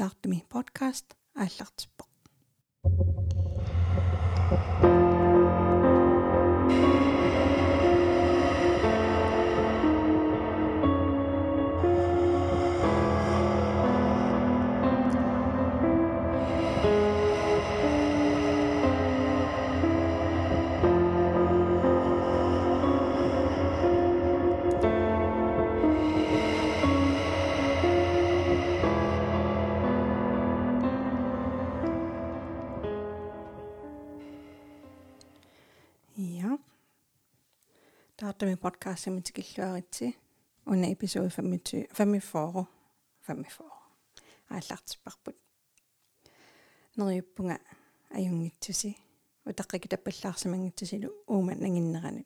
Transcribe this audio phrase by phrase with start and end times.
[0.00, 1.14] таартми подкаст.
[1.34, 2.04] Ааллартиппо
[38.39, 40.15] таартами подкастами тикиллуаритси
[40.65, 42.67] уна эпизод 25 54
[43.27, 43.69] 54
[44.47, 45.35] ааллартиппарпут
[46.95, 47.59] нериуппунга
[48.11, 48.95] аюнгитсуси
[49.43, 52.25] утаққики таппаллаарсамангитсусилу уумат нагиннеранут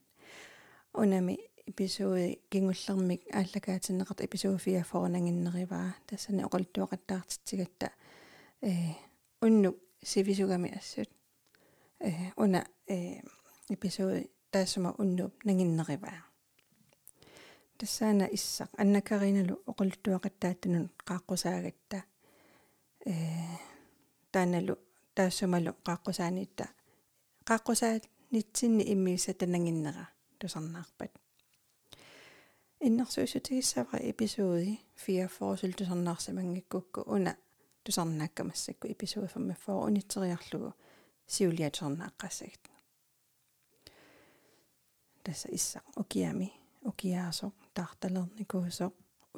[0.94, 7.90] унами эпизоди кингуллермик ааллакаатиннеқарт эпизод 44 нагиннериваа тассани оқалтуақаттаартитсигатта
[8.62, 8.94] э
[9.42, 11.10] унну сивисугами ассут
[12.00, 13.22] э уна э
[13.70, 16.21] эпизод таасума уннууп нагиннериваа
[17.79, 18.71] тассаана иссақ.
[18.83, 21.99] Аннакариналу оқултуақаттааттунун қааққусаагатта
[23.07, 23.15] э
[24.33, 24.75] тааналу
[25.17, 26.67] таассумалу қааққусааниитта
[27.49, 31.13] қааққусаанитсинни иммиса танагиннера тусарнаарпат
[32.81, 37.37] иннэрсуисутигиссавра эпизоди 44 султусарнаарсамангиккукку уна
[37.85, 40.75] тусарнааккамассакку эпизоди 45 унитсериарлугу
[41.27, 42.64] сиулиатернааққассагт
[45.25, 46.49] тасса исса окиами
[46.91, 48.87] окиаасо таарталерникуусо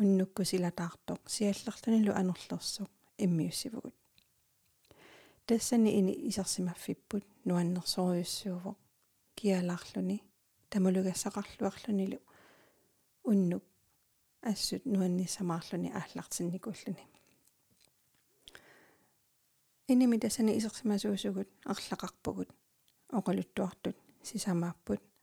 [0.00, 2.82] уннуккусилатаартоқ сиаллерлунилу анерлерсо
[3.24, 3.94] иммиуссивгут
[5.46, 8.76] тассани ини исерсимаффиппут нуаннерсориуссуувоқ
[9.38, 10.18] киалаарлуни
[10.70, 12.18] тамалугассақарлуарлунилу
[13.30, 13.64] уннук
[14.50, 17.04] ассут нуанниссамаарлуни ааллартинникууллуни
[19.92, 22.50] иними тассани исерсимасуусугут арлақарпугут
[23.18, 23.96] оқалуттуартут
[24.28, 25.15] сисамааппут э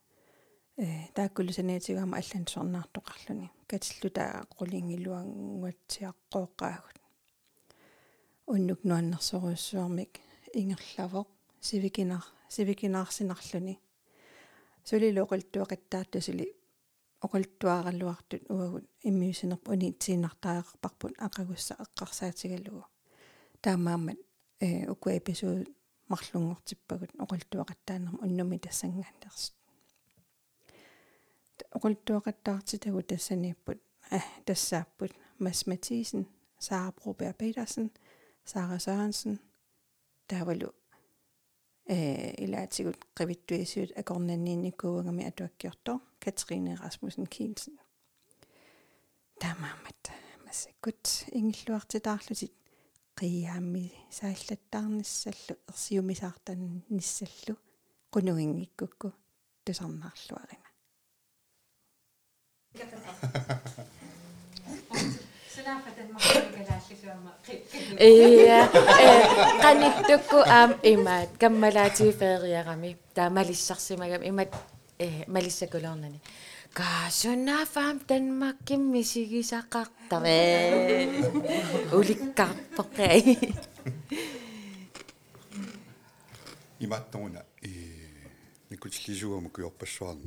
[0.77, 4.23] тааккулусаниатигаама аллан сорнаартоқарлуни катиллута
[4.57, 6.97] qulingilluanguatsiaqqooqqaagut
[8.53, 10.13] уннук нуаннерсоруйуссуармик
[10.59, 11.27] ингерлавоқ
[11.67, 12.23] сивикинар
[12.55, 13.75] сивикинаарсинарлуни
[14.89, 16.45] сулилу оқалтуақаттааттусили
[17.25, 22.83] оқалтуаараллуартут уагут иммиусинерпу униитсиинартааеқарпарпут ақагусса эққарсаатигаллугу
[23.61, 24.19] таамаамат
[24.65, 25.67] э укуа эпизод
[26.11, 29.55] марлунгортиппагут оқалтуақаттаанерма уннуми тассангаанерсут
[31.76, 33.78] оқултуақаттаартитагу тассаниаппут
[34.10, 36.26] а тассааппут Мас Матисен
[36.58, 37.90] Сара Бробер Petersen
[38.44, 39.38] Сара Sørensen
[40.26, 40.74] таавалу
[41.86, 47.78] э илаатигут qivittuisiut акорнанниинникуугами атуаккиорто Катрине Расмуссен Килсен
[49.40, 50.02] тамаамат
[50.44, 51.04] массаккут
[51.38, 52.52] ингиллуартитаарлутит
[53.18, 55.54] қиаами сааллаттаарниссаллу
[67.99, 68.61] إيه
[69.63, 74.49] قنيتكو أم إيمات كملاتي فيغيا غامي تا مالي الشخص ما إيمات
[75.01, 76.19] إيه مالي سكولونني
[76.75, 81.05] كاسونا فام تنما كمي سيجي ساقاق طبي
[81.93, 83.37] ولي كابقاي
[86.81, 88.09] إيمات تونا إيه
[88.71, 90.19] نكوش لي جوا مكو يوبشوان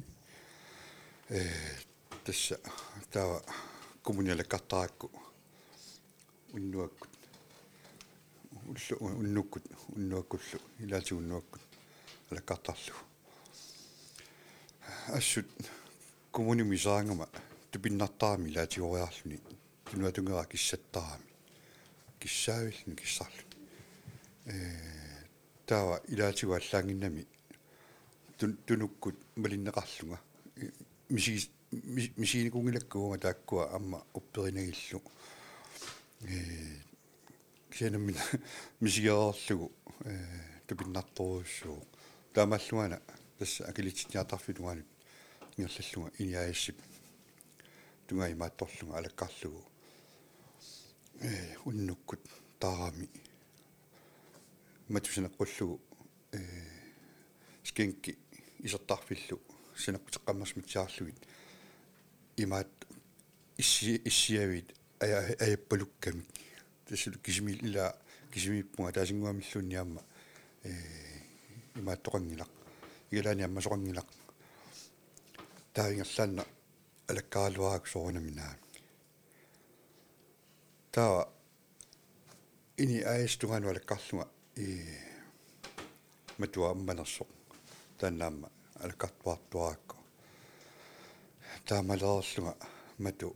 [1.31, 1.86] إيه
[2.27, 2.57] тасса
[3.13, 3.43] таа
[4.03, 5.11] коммуниалаккартаакку
[6.57, 7.13] уннуаккут
[8.71, 9.65] уллу уннуккут
[9.97, 11.63] уннуаккуллу илаати уннуаккут
[12.31, 12.97] алаккартарлу
[15.19, 15.47] ассут
[16.33, 17.29] коммуними саангама
[17.71, 19.41] тупиннартаами лаатиориарлуни
[19.91, 21.31] тунуатунгера киссаттарами
[22.21, 23.45] киссаавиллни киссарлу
[24.47, 24.97] э
[25.67, 27.27] тава илаатигу аллаангиннами.
[28.39, 30.21] Тунуккут малиннеқарлунга.
[31.09, 35.03] Мисигис мисиникунгилаккуунга тааккуа амма упперинагиллу
[36.22, 36.78] э
[37.71, 38.21] кенэммина
[38.80, 39.72] мисигераарлугу
[40.04, 40.16] э
[40.66, 41.84] тупиннарторуссуу
[42.33, 43.03] таамаллуана
[43.39, 44.86] тасса акилитсиниатарфилугаанут
[45.57, 46.78] ингерллуга иниааиссип
[48.07, 49.65] тунгаи маатторлуга алаккарлугу
[51.21, 52.21] э уннуккут
[52.60, 53.09] таарами
[54.89, 55.80] матусинеққуллугу
[56.33, 56.39] э
[57.65, 58.16] скенки
[58.60, 59.41] исертарфиллу
[59.77, 61.19] синеққутеққаммасмитсаарлугит
[62.36, 62.68] имаат
[63.59, 66.27] исси иссиавит ая аяппалуккамик
[66.88, 67.97] тассулу кисимил ила
[68.33, 70.03] кисимиппунга таасингуамиллунниамма
[70.65, 70.72] э
[71.77, 72.48] имаат тоқангилақ.
[73.10, 74.06] Игалаани амма соқангилақ.
[75.74, 76.44] Таавингерлаанна
[77.09, 78.56] алаккаалуаак соорунаминаа
[80.97, 81.28] таа
[82.83, 84.27] ini aistunganu alakkarlunga
[84.65, 84.68] i
[86.41, 87.30] matua ammanersoq
[88.00, 88.48] taannaamma
[88.83, 89.96] alakkartuartuarakko taamaleerlunga
[92.98, 93.28] matu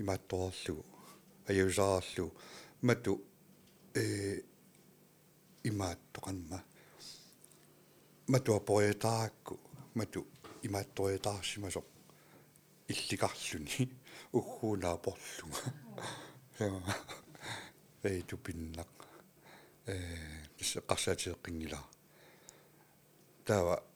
[0.00, 0.84] imaattorerlugu
[1.48, 2.40] ajusarerlugu
[2.82, 3.12] matu
[3.94, 4.04] e
[5.70, 6.58] imaattoqanma
[8.32, 9.54] matua poetaakku
[9.94, 10.20] matu
[10.66, 11.88] imaattorietaarsimasoq
[12.92, 13.88] illikarluni
[14.38, 15.60] ugguunaa porlunga
[18.04, 18.94] ei tupinnaq
[19.92, 19.94] э
[20.88, 21.80] qassaateeqqingila
[23.46, 23.76] taava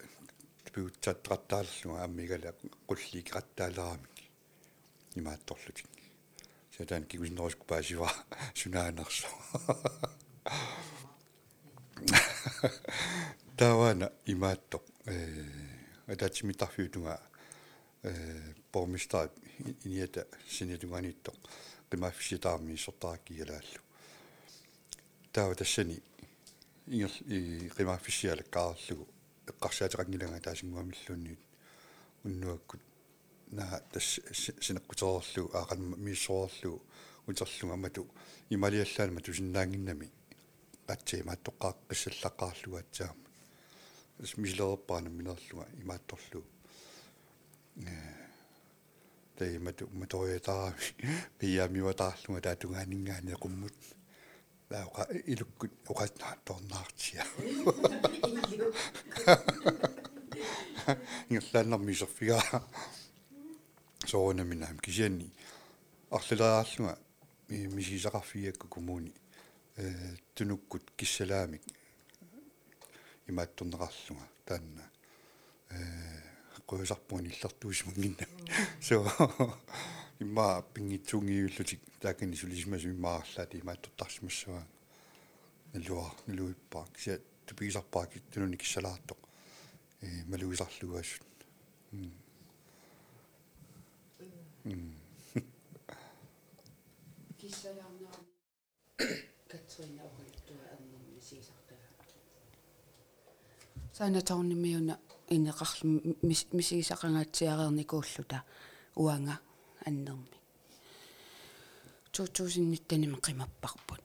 [0.77, 2.51] piutsaаттaqattaаллуга аммигала
[3.33, 4.17] qattaaleraamik
[5.19, 5.87] imaattorlutik
[6.77, 8.09] сатаан кигусинеруску паасива
[8.59, 9.27] сунааnerso
[13.57, 14.77] таавана имаатто
[15.07, 15.15] э
[16.13, 17.15] ататсимитарфиутунга
[18.03, 19.31] э пормистаат
[19.85, 20.21] иниата
[20.55, 21.31] синитунганитто
[21.89, 23.81] qimaaffisitaarmi sortarakkialaалlu
[25.33, 25.97] таава тассани
[26.87, 29.16] ингер и qimaaffisialakkaarlugu
[29.51, 31.39] эққарсаатеқангилага таасингуамиллуунниит
[32.23, 32.81] уннуаккут
[33.51, 34.19] наа тасс
[34.65, 36.81] синеққутерерлугу аақанма миссоорлугу
[37.27, 38.07] утерлугу амату
[38.49, 40.11] ималиаллаанама тусиннаангиннами
[40.87, 43.27] атсии мааттоққааққиссаллаққаарлугу атсаама
[44.19, 46.47] ис милерпаана минерлуга имаатторлугу
[49.37, 50.75] тей мату моториатаами
[51.39, 53.75] пиямиуатаарлунга таатунгаанингаани qumмут
[54.69, 57.25] лаука илуккут оқатнаатторнаартия
[61.29, 62.41] ингерлааннэрми сорфига
[64.05, 65.31] соонаминаам кисианни
[66.09, 66.97] арлалаарлунга
[67.49, 69.13] мисисақарфиакку коммуни
[69.77, 71.61] э тунуккут киссалаамик.
[73.27, 74.83] Имааттурнеқарлунга таанна
[75.69, 76.17] э
[76.67, 78.25] qoyusarpuun illertuusmangинна
[78.81, 79.05] so
[80.19, 84.63] имма пингитсунгиуллутик таакани сулисмасу иммаарлаати имааттортарсимассуа
[85.73, 89.17] налуа налуиппаа кися тупигисарпаа киттунуни киссалаартоқ.
[90.01, 91.23] Э малуисарлугассут
[97.39, 98.19] киссалаарнаа
[99.51, 101.87] катрина орилтуа аннэрми сисартага
[103.93, 104.99] сана тауннимиуна
[105.29, 106.01] инеқарлу
[106.57, 108.43] мисигисақангаатсиареерникууллута
[108.95, 109.39] уанга
[109.87, 110.37] аннерми
[112.11, 114.03] 2019 қимаппарпут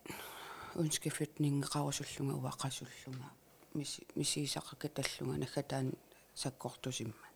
[0.74, 3.28] унскиффитнингеқарусуллунга уақасуллунга
[3.74, 5.92] миси мисигисақака таллунга наггатаан
[6.34, 7.26] саккортусимма.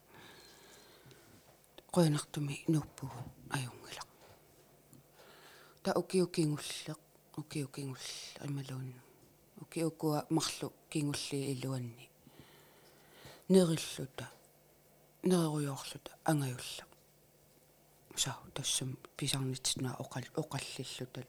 [1.93, 3.19] Қуянартуми нуппугу
[3.51, 4.09] аюнгилақ.
[5.83, 7.01] Та укиукингуллеқ
[7.37, 8.11] укиукингулл
[8.45, 8.95] ималуун
[9.61, 12.11] укиукуа марлу кингулли илуанни.
[13.49, 14.31] Нериллута
[15.23, 16.85] неруйоорлута ангаюлла
[18.17, 21.29] саа тассам писарнитсинаа оқал оқаллиллутал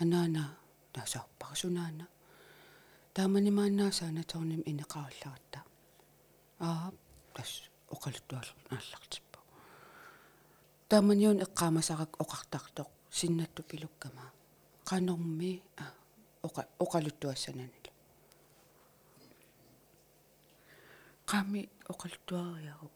[0.00, 0.42] анаана
[0.92, 2.06] тасаарпара сунаана
[3.14, 5.60] тааманимааннаасаана торним инеқаралларатта
[6.60, 6.92] аа
[7.34, 7.50] тас
[7.94, 9.38] оқалуттуал ааллартиппа
[10.88, 12.88] тааманиун эққаамасарак оқартартоқ
[13.18, 14.24] синнатту пилуккама
[14.88, 15.84] qanорми а
[16.46, 17.82] оқа оқалуттуассанани
[21.32, 22.88] qami oqaluttuariaru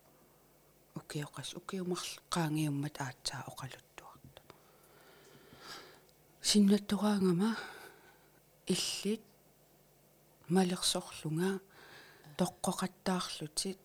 [1.61, 4.41] ukiumarl qaangiummat aatsaa oqaluttuarta
[6.49, 7.50] sinnatturaangama
[8.75, 9.25] illit
[10.54, 11.50] малерсорлунга
[12.40, 13.78] тоққоқаттаарлутит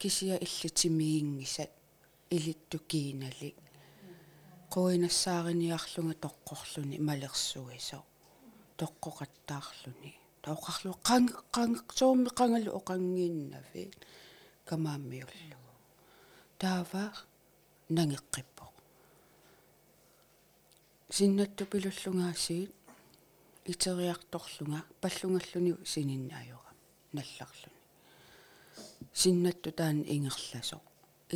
[0.00, 1.70] кисия иллитимиингисат
[2.36, 3.54] илитту киинали
[4.72, 7.98] қуинассаариниарлунга тоққорлуни малерсуисо
[8.80, 10.12] тоққоқаттаарлуни
[10.44, 13.82] тауқарлу qang qang soommi qangalu oqangiinnafi
[17.96, 18.64] nangeqqippo
[21.16, 22.70] sinnattu pilullugaasiit
[23.72, 26.70] итериарторлунга паллунгalluni сининнааюра
[27.16, 27.80] налларлуни.
[29.20, 30.78] Синнатту таани ингерласо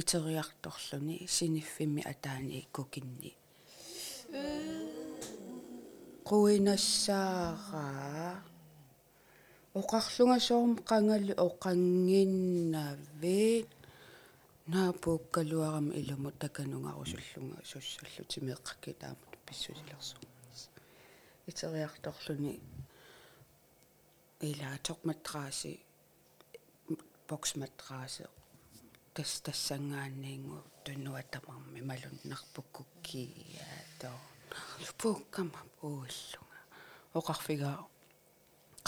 [0.01, 3.33] итериарторлуни синиффими атаани иккукинни
[6.29, 8.33] quinassaaraa
[9.81, 10.39] оқарлунга
[10.91, 13.69] қангалли оқангиннавит
[14.67, 20.17] наапууккалуарам илуму таканунгарусуллунга суссаллути меэққаки таамут писсусилерсу
[21.47, 22.61] итериарторлуни
[24.41, 25.81] ила токматрааси
[27.29, 28.25] боксматрааси
[29.15, 33.23] тас тассангаанниингу туннуатамарми малуннарпуккукки
[34.01, 34.19] тоо
[34.99, 36.61] пуккама пууллунга
[37.19, 37.79] оқарфигаа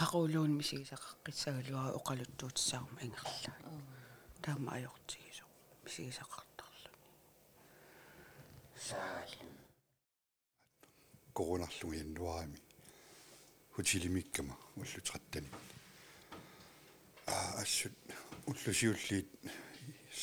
[0.01, 3.53] qaquluun misigisaqaqqissagalua oqaluttuutissaarum ingerla
[4.43, 5.48] taama ajortigiso
[5.89, 6.91] misigisaqartarluni
[8.89, 9.31] saal
[11.37, 12.61] коронарлуги иннуарами
[13.75, 15.51] хутилимиккама уллутеқаттани
[17.35, 17.95] аа ассут
[18.51, 19.29] уллусиуллиит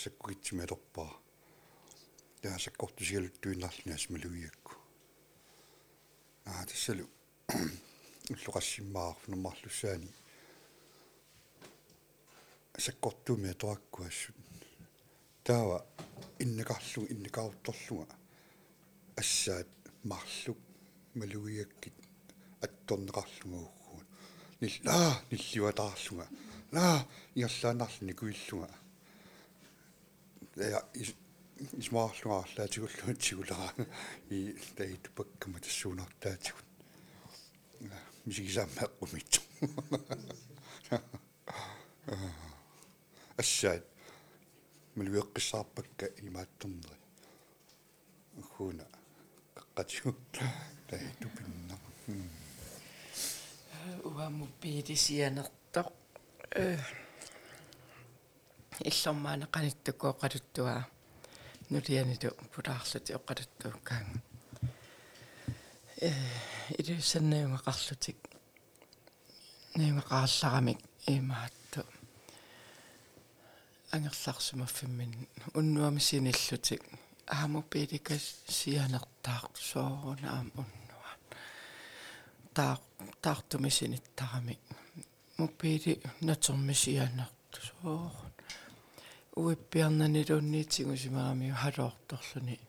[0.02, 1.14] саккугитсималерпаа
[2.42, 4.74] таа саккортусигалуттуиннарлниас малуиакку
[6.50, 7.06] аа тассалу
[8.34, 10.12] уллуқассиммаарфунаммарлуссаани
[12.86, 14.45] саккортуми атораккуассут
[15.46, 15.86] таава
[16.40, 18.08] иннакарлу иннакаарутторлуга
[19.16, 19.68] ассаат
[20.04, 20.58] марлу
[21.14, 21.94] малуиаккит
[22.66, 24.06] атторнеқарлугууккуун
[24.62, 26.28] ниллаа ниллиуатаарлунга
[26.72, 28.74] наа иерлаанарлни куиллунга
[30.56, 30.84] я
[31.82, 33.72] исмаарлунгаарлаатигуллуут сигулара
[34.30, 36.66] и таитупаккама тассуунартаатигут
[38.26, 39.42] мисигисааммаэққумитсу
[43.38, 43.95] ассаат
[44.96, 46.98] малуиэққиссаарпакка имаатторнери
[48.38, 48.86] ухуна
[49.56, 50.16] қаққатигу
[50.90, 51.76] таитупинна
[54.04, 55.88] уаму пиидисианертоқ
[56.52, 56.78] э.
[58.80, 60.88] Иллормаана каниттуккоо қалуттуа
[61.70, 64.08] нулианиту пулаарлути оқалуттууккаан
[66.08, 66.12] э
[66.80, 68.20] илуссаннаюнгақарлутик
[69.76, 71.65] наюнгақарларамик имаатту
[73.92, 76.82] ангерларсумаффиммин уннуамисиниллутик
[77.28, 78.26] ааму пииликас
[78.58, 81.12] сианертаақ соорuna аам уннуа.
[82.56, 82.80] Таа
[83.22, 84.62] таартумисиниттарамик
[85.38, 88.34] муппиили натермисианерту соорун
[89.36, 92.60] уиппиарнанилуунниитсигусимаами халоорторлуни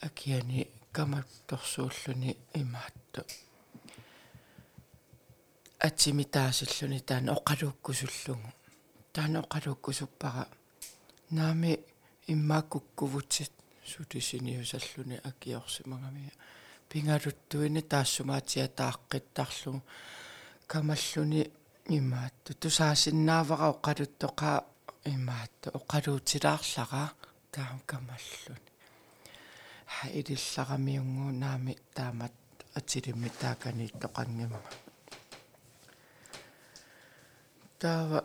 [0.00, 3.22] акиани каматторсууллуни имаатту
[5.78, 8.52] атсимитаасиллуни таан оқалууккусуллугу
[9.12, 10.44] таан оқалууккусуппара
[11.30, 11.72] наами
[12.32, 13.52] иммааккуккувутсит
[13.90, 16.32] сутисиниусаллуни акиорсимагами
[16.88, 19.80] пингалуттуини таассумаатиа тааққиттарлу
[20.72, 21.42] камаллуни
[21.98, 24.58] имаатту тусаасиннаавара оқалуттоқаа
[25.14, 27.04] имаатту оқалуутилаарлара
[27.50, 28.70] таам камаллуни.
[29.86, 32.32] Ха идилларамиунгу наами таамат
[32.74, 34.60] атилимми таакани тоқангимма
[37.78, 38.20] таава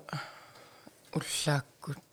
[1.17, 2.03] уллааккут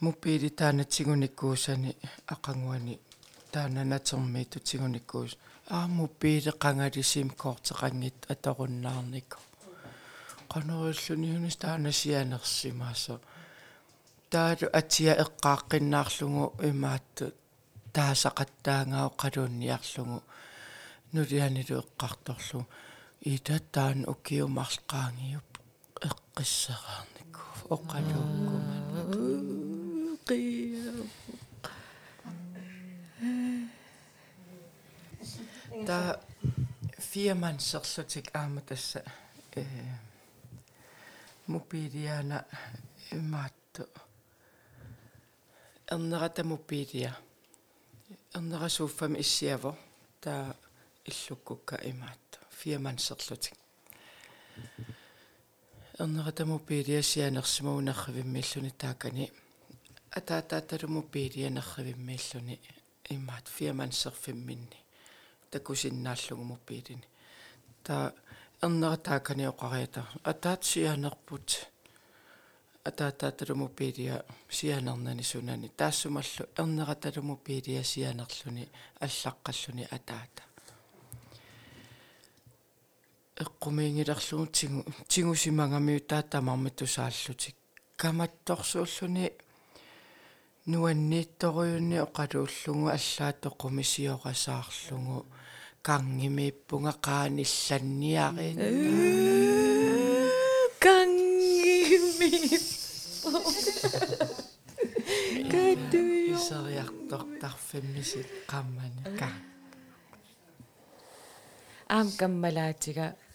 [0.00, 1.92] муппиили таанатсигуниккуусани
[2.34, 2.94] ақангуани
[3.52, 5.32] таананатэрми тутсигуниккуус
[5.76, 9.38] аа муппиили қангалисим коортеқангит аторуннаарнико
[10.52, 13.14] qanoriulluni hunis taanasianersimaasa
[14.32, 17.24] taalu atia eqqaaqqinnaarlugu imaattu
[17.94, 20.18] таасақаттаангао қалуунниарлугу
[21.14, 22.60] нулианиlu эққарторлу
[23.32, 25.50] ита таан укиумарлqaangiup
[27.70, 30.90] эққиссераарникку оқалууккуман қия
[35.86, 36.20] та
[36.98, 39.04] фирмансерлутик аама тасса
[39.54, 39.64] э
[41.46, 42.44] мобилиана
[43.12, 43.86] имаатту
[45.86, 47.16] эрнерата мобилия
[48.34, 49.78] эрнерасууффами иссиаво
[50.20, 50.56] таа
[51.04, 53.54] иллуккукка имаатту фирмансерлутик
[55.99, 59.31] эрнерата мобилия сианерсимуунерривиммиллуни таакани
[60.11, 62.59] атаатааталу мобилия нерривиммиллуни
[63.09, 64.79] имаат фирмансерфимминни
[65.51, 67.07] такусиннааллугу мобилини
[67.83, 68.11] та
[68.63, 71.47] эрнератаакани оқариата атаат сианерпут
[72.85, 78.69] атаатааталуму пилиа сианернани сунани таассумаллу эрнераталуму пилиа сианерлуни
[79.05, 80.43] аллаққаллуни атаата
[83.42, 87.56] эққумиингилерлугу тигу тигусимангамиу таатамарми тусааллутик
[87.96, 89.32] каматторсууллуни
[90.66, 95.26] нуанниитторуйунни оқалууллугу аллаатоқумисиорасаарлугу
[95.86, 98.48] кангимииппунга qaanillанниари
[100.84, 103.30] кангимииппу
[105.52, 109.28] катуи исериартортарфиммисит qamмани ка
[111.88, 113.29] аам каммалаатига э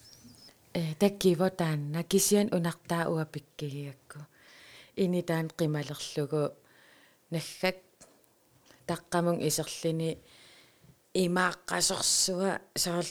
[0.99, 4.19] таккиво таанна кисиан унартаа уа пиккигиакку
[4.97, 6.43] ини таан qimалерлугу
[7.31, 7.77] наггак
[8.87, 10.17] таққамун исерлини
[11.13, 13.07] имааққасорсуа саал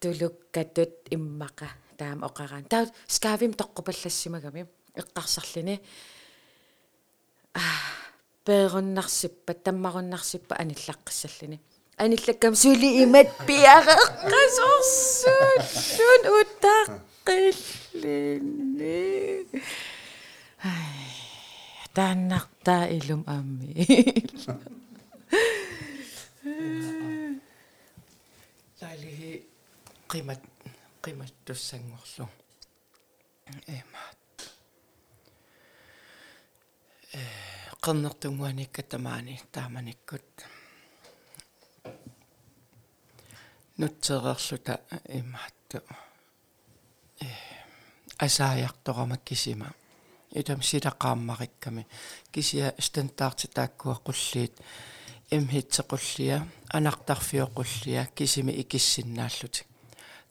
[0.00, 1.68] тулуккатут иммақа
[1.98, 5.80] таам оқаран таа скавим тоққупаллассимагами эққарсарлини
[7.54, 7.62] а
[8.44, 11.60] перуннарсиппа таммаруннарсиппа аниллаққиссаллини
[12.02, 19.02] аниллаккам сули имат пиареққасорсууллун утааққиллини
[20.70, 21.12] ай
[21.96, 23.70] тааннартаа илум аами
[28.80, 29.30] лалиhi
[30.10, 30.42] qimат
[31.04, 32.24] qimmat tussangorlu
[33.78, 34.36] эмаат.
[37.14, 37.16] Э
[37.84, 40.30] qernertunguanikka tamaani taamanikкут
[43.78, 45.82] нутсеерерлута имаатту
[47.20, 47.26] э
[48.18, 49.72] асааярторама кисима.
[50.30, 51.86] Итам силақааммарикками
[52.32, 54.52] кисия стентаарти тааккуа qulliit
[55.30, 59.64] имхитсеқуллия анартарфиоқуллия кисими икиссиннааллути.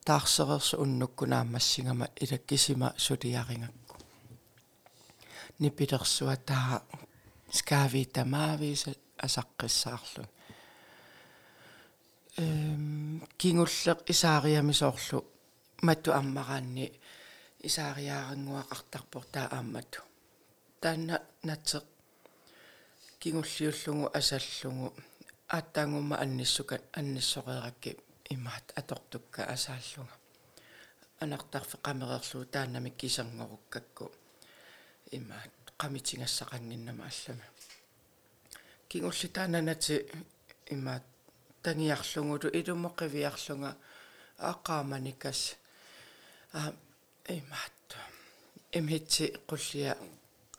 [0.06, 3.84] Таарсерерсу уннуккунаамассигама ила кисима сулиарингакку
[5.60, 6.82] нипилерсуа таа
[7.52, 10.26] скави тамаависа асаққиссаарлу
[12.38, 15.20] эм кингуллеқ исаариамисоорлу
[15.82, 16.86] матту аммараанни
[17.68, 20.02] исаариаарангуақартарпор таа ааммату
[20.82, 21.86] таанна натсеқ
[23.22, 24.88] кингуллиуллугу асаллугу
[25.56, 27.98] ааттаангумма анниссукат анниссорееракки
[28.30, 30.16] имаат атортукка асааллунга.
[31.20, 34.12] Анартарфе qamерерлуу тааннами кисангоруккакку
[35.12, 37.46] имаат qamitigassaqanginnama allama
[38.90, 39.96] кингулли таананати
[40.76, 41.04] имаат
[41.63, 43.71] тангиарлугулу илумоқивиарлунга
[44.49, 45.41] ааққааманикас
[46.59, 46.73] а
[47.39, 47.89] имаат
[48.79, 49.93] эмхитси qullia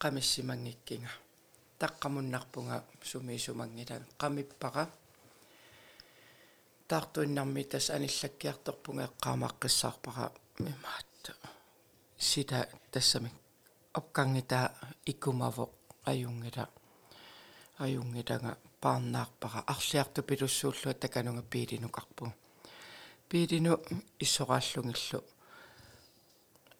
[0.01, 1.11] qamissimanngikkinga
[1.79, 2.77] таqqamunnarpunga
[3.09, 4.83] сумиисумангила qamippaqa
[6.89, 10.25] таартуиннарми тас аниллаккиарторпунга эққаамаққиссаарпара
[10.59, 11.23] имаат
[12.17, 12.59] сита
[12.91, 13.31] тассами
[13.93, 14.59] опкангита
[15.05, 15.69] иккумаво
[16.05, 16.65] аюнгила
[17.77, 22.24] аюнгилага паарнаарпара арлиарту пилуссууллуа таканунга пиилинукарпу
[23.28, 23.74] пиилину
[24.24, 25.20] иссорааллунгиллу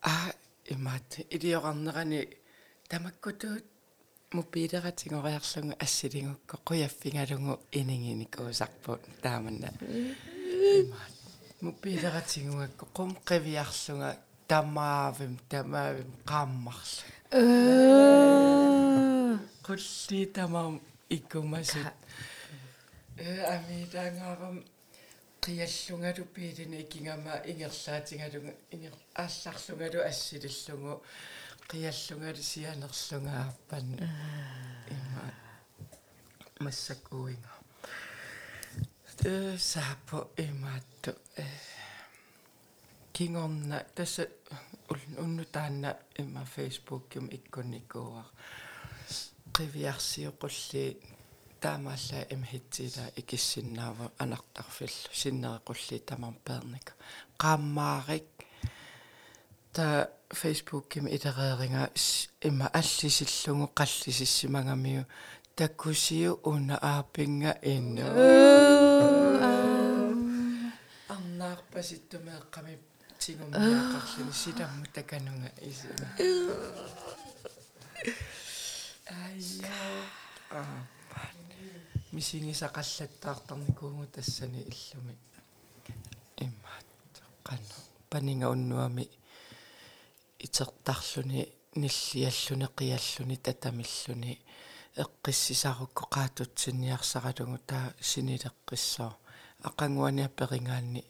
[0.02, 0.14] а
[0.74, 1.10] имаат.
[1.34, 2.20] Илиоқарнерани
[2.88, 3.64] тамаккутуут
[4.32, 9.68] мупилератингориарлугу ассилингукко қуяффингалугу инингиникуусарпут тааманна.
[9.80, 11.14] Имаат.
[11.60, 14.18] Мупилератингуакко қум қивиарлуга
[14.48, 17.02] тамаавим тамаавим qaammarlu
[19.66, 20.74] qulli tamaam
[21.10, 21.86] ikkumasut
[23.16, 24.64] э амитаангаарам
[25.40, 31.02] қиаллунгалу пиилини икингама ингерлаатингалуга ингер аалларлунгалу ассилиллугу
[31.68, 33.86] қиаллунгалу сианерлугаарпан
[34.94, 35.24] има
[36.60, 37.52] массакуинга
[39.24, 41.44] э саапо имаатту э
[43.12, 44.28] кингорна тасса
[45.18, 48.26] унну таанна има фейсбукким иккунникууар
[49.56, 50.84] qivиарсиоқулли
[51.60, 56.86] таамаалла имхитсила икиссиннаава анартарфилл синнеқулли тамар перник
[57.38, 58.26] qaammaarик
[59.72, 61.90] та фейсбукким илерееринга
[62.48, 65.04] имма аллисиллугу қаллисиссимагамиу
[65.56, 68.02] таккусиу уна аапинга инну
[71.14, 72.74] арнаарпаситтумеэққами
[73.20, 76.06] тигуммиаққарлуни силамму таканунга исима
[79.23, 79.73] айя
[80.51, 80.79] аа
[82.11, 85.15] мисигисақаллаттаартарникуугу тассани иллуми
[86.37, 86.87] иммаат
[87.47, 87.75] қанну
[88.09, 89.05] панинга уннуами
[90.39, 91.41] итертарлуни
[91.75, 94.33] ниллиаллуни қиаллуни татамиллуни
[95.03, 99.11] эққиссисарукку qaatutsinniarsaralungu taa sinilеққиссоо
[99.67, 101.03] ақангуани перингаанни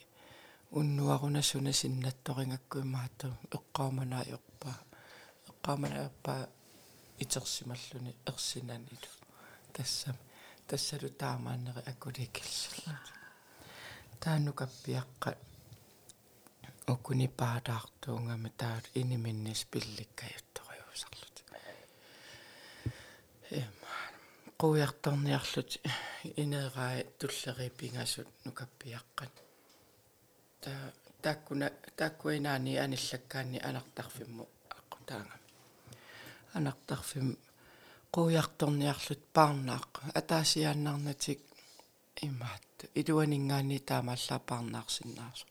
[0.71, 4.77] уннуарунасуна синнатторингакку имаату эққааманаайорпаа
[5.49, 6.49] эққааманаайорпаа
[7.18, 9.10] итерсималлуни ерсинанилу
[9.72, 10.16] тассам
[10.66, 12.94] тассалу таамааннери акуликиллула
[14.22, 15.30] таанукаппиаққа
[16.86, 21.36] окуни паатаартуунгама таат иниминнис пилликкаютториусарлут
[23.50, 23.92] эма
[24.58, 25.70] қуярторниарлут
[26.42, 29.32] инераа туллерипингасут нукаппиаққат
[30.62, 30.72] та
[31.22, 34.44] тааккуна тааккуинаани аниллаккаани анартарфимму
[34.78, 35.43] аққутаангам
[36.56, 37.28] анартарфим
[38.14, 39.90] quujartorniarlut paarnaaq
[40.20, 41.40] ataasiaannarnatik
[42.26, 42.62] имаат.
[43.00, 45.46] Илуанингаани таамааллаа паарнаарсиннаарсу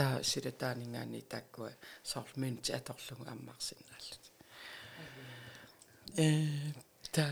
[0.00, 1.70] таа силатаанингаани тааккуа
[2.10, 4.24] соорлминти аторлугу аммаарсиннааллут
[6.16, 6.26] э
[7.14, 7.24] та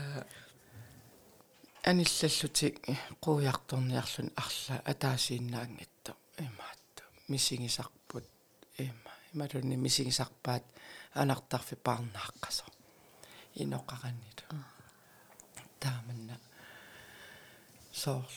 [1.89, 2.75] аниллаллутик
[3.23, 6.11] quujartorniarlun арла атаасииннаангатто
[6.45, 6.93] имаат.
[7.27, 8.25] Мисигисарпут
[8.77, 10.65] има ималунни мисигисарпаат
[11.21, 12.65] анартарфи паарнааққасо
[13.63, 14.43] иноқаранниту
[15.79, 16.35] тааманна
[17.91, 18.31] соор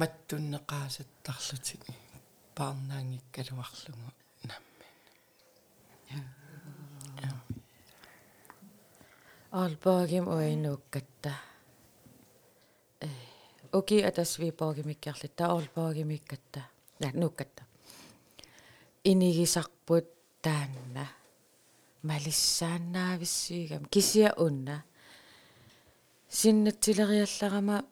[0.00, 1.82] маттуннеқаасаттарлутик
[2.54, 4.08] паарнаангиккалуарлугу
[4.48, 6.24] наммин.
[9.50, 11.32] Албаагим уинууккатта
[13.00, 13.08] э
[13.72, 16.60] оки атасвипаагимиккарлита албаагимиккатта
[17.00, 17.62] я нууккатта
[19.04, 20.06] инигисарпут
[20.42, 21.08] таанна
[22.02, 24.84] малиссааннаависсиигам кисиа унна.
[26.28, 27.84] Синнатсилериалларама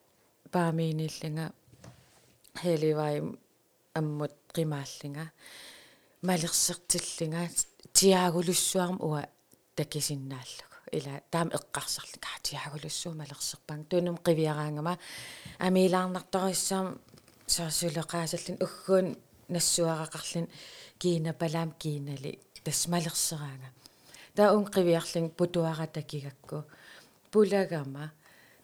[0.52, 1.52] паамииниллинга
[2.62, 3.22] хеливай
[3.94, 5.24] аммут qimaallinga
[6.22, 7.48] малерсертиллинга.
[7.92, 9.28] Тиаагулуссуарм уа
[9.74, 14.98] такисиннааллугу ила таам эққарсарлика тиаагулуссуу малерсерпаан тунум қивиараангама
[15.58, 17.00] амилаарнарториссаам
[17.46, 18.56] саасулеқаасаллин.
[18.62, 19.16] Уггуун
[19.48, 20.48] нассуарақарлин.
[20.98, 23.68] Киина палаам киинали тасмалерсераanga
[24.38, 26.58] таа ун қивиарлин путуара такигакку
[27.32, 28.04] пулагама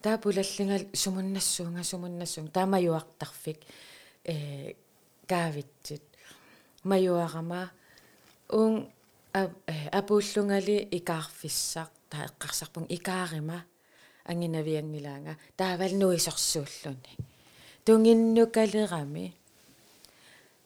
[0.01, 3.59] таа пулаллингал сумуннассуунга сумуннассуун таамаюартарфик
[4.23, 4.35] э
[5.27, 6.05] kaavitsit
[6.85, 7.61] majuarama
[8.49, 8.87] ung
[9.99, 13.65] апууллунгали икаарфиссақ таа эққарсарпун икаарима.
[14.25, 17.13] Ангинаviangilaanga таавал нуисорсууллуни.
[17.85, 19.35] Тунгиннукалерами.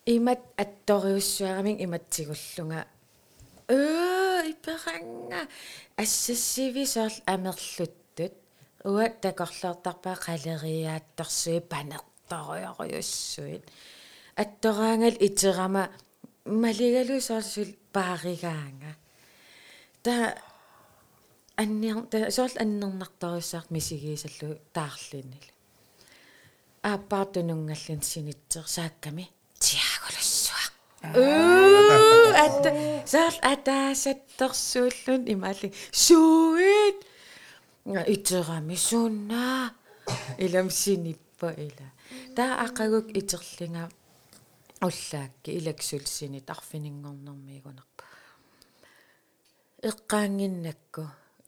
[0.06, 2.86] Имат атториуссуарамин иматсигуллунга
[3.68, 4.19] э
[4.52, 5.48] иперанга
[5.96, 8.34] ассассивисоорл амерлуттут.
[8.84, 13.64] Уа такорлоортарпаа қалериаатторсуи панерториориуссуит
[14.42, 15.90] аттораангал итерама
[16.44, 18.92] малигалуисоорсул пааригаанга
[20.02, 20.38] та
[21.56, 25.44] анниар та соорл аннернартаруссаарт мисигиисаллу таарлиннил
[26.82, 29.30] ааппаартунунгаллин синитсер саакками.
[29.58, 30.64] Тиаголуссуа
[32.44, 32.64] ат
[33.12, 36.98] саал атаасатторсууллун имаалли сууит
[38.14, 39.74] итерами сунна
[40.38, 41.88] илам синиппа ила.
[42.36, 43.84] Таа ақагук итерлинга
[44.86, 48.04] уллаакки илаксулсини тарфинингорнэрмиигунарпа
[49.90, 51.04] эққаангиннакку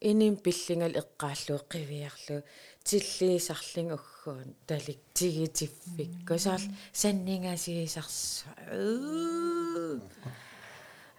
[0.09, 2.43] иним пиллингал эққааллуу қивиарлу
[2.83, 6.63] тиллиисарлин уггуун талик тигитиффикку саал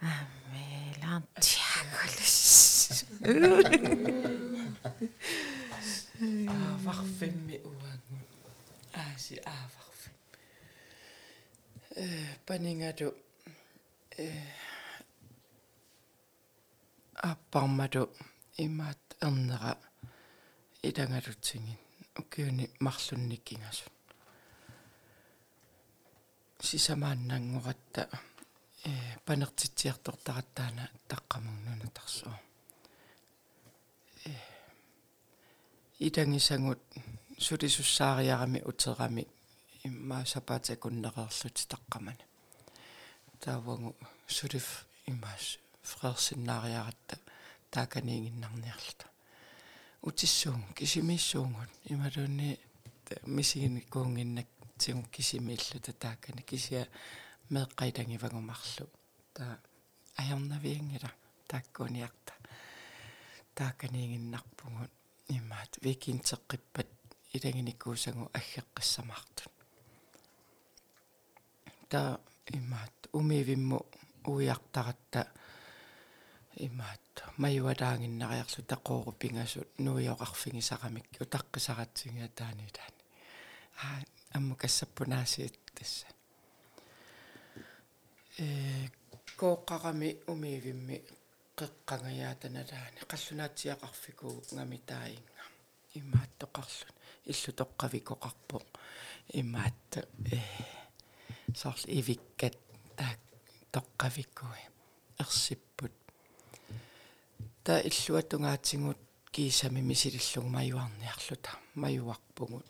[0.05, 0.07] A
[1.15, 2.35] Antiakolis.
[6.49, 8.03] Afar femme uang.
[8.93, 10.29] Asi afar femme.
[12.45, 13.09] Paninga do.
[17.23, 18.03] Apparma do.
[18.57, 19.75] Imat andra.
[20.83, 21.79] Idanga do tingin.
[22.19, 23.91] Ukiuni marlunnikingasun.
[26.61, 28.34] Sisämaan nangurattaa.
[28.85, 28.91] Э
[29.25, 32.39] панертитсиартортараттаана таққамугнуна тарсуа
[34.25, 34.31] э
[35.99, 36.79] идангисангут
[37.37, 39.27] сулисуссаариарами утерами
[39.83, 42.23] имма сапаата куннереерлут таққамана
[43.39, 43.95] таавангу
[44.27, 47.17] сулиф имаас фрерсиннаариаратта
[47.71, 49.05] тааканиингиннарниарлута
[50.01, 52.59] утиссуун кисимиссуунгут ималуунни
[53.25, 56.87] мисигини куунгиннак тигу кисимииллута таакани кисиа
[57.53, 58.87] меэққайтангивагумарлу
[59.33, 59.59] таа
[60.17, 61.11] аярнавиангила
[61.47, 62.33] тааккуниарта
[63.55, 64.91] тааканиингиннарпугут
[65.27, 66.89] имаат викинтеққиппат
[67.35, 69.53] илагиникуусагу аггеққиссамаартут
[71.89, 73.85] та имаат умивимму
[74.25, 75.31] уиартаратта
[76.55, 83.01] имаат маюалаангиннариарлу тақоорупингасут нуиоқарфигисарамик утаққисаратсига таани таани.
[83.83, 83.99] Аа
[84.33, 86.07] амму кассаппунаасиит тасса
[88.37, 88.87] э
[89.39, 90.97] кооққарами умивимми
[91.59, 95.43] қеққангаyaатаналаани қаллунаатсиақарфику гамитаинга
[95.93, 96.95] имаат тоқарлун
[97.31, 98.57] иллу тоққавикоқарпо
[99.41, 99.91] имаат
[100.31, 100.39] э
[101.55, 102.57] сорл ивиккат
[102.97, 103.19] таак
[103.75, 104.63] тоққавиккуи
[105.19, 105.93] ерсиппут
[107.63, 108.99] та иллуатунгаатсигут
[109.35, 112.65] кисами мисилиллугу маюарниарлута маюарпугут.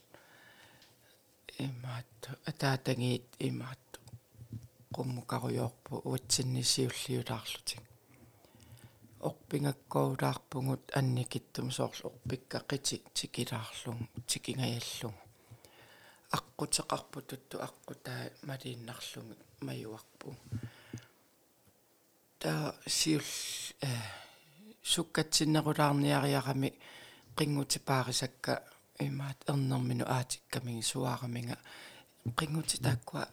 [1.60, 3.80] Имаат атаатангиит имаат
[4.96, 7.84] qummukaruyorpu uatsinnissiulliulaarlutik
[9.28, 15.10] орпингаккоулаарпугут анникиттум соорл орпикка qiti tikilаарlung tikingajallugu
[16.38, 19.34] аққутеқарпутутту аққутаа малииннарлугу
[19.68, 20.28] маюарпу
[22.40, 22.52] та
[22.88, 23.30] сиул
[23.82, 23.90] э
[24.92, 26.70] суккатсиннерулаарниариарами
[27.38, 28.54] қингути паарисакка
[29.00, 31.58] имаат эрнэрмину аатиккамиги суаараминга
[32.40, 33.28] қингути тааккуа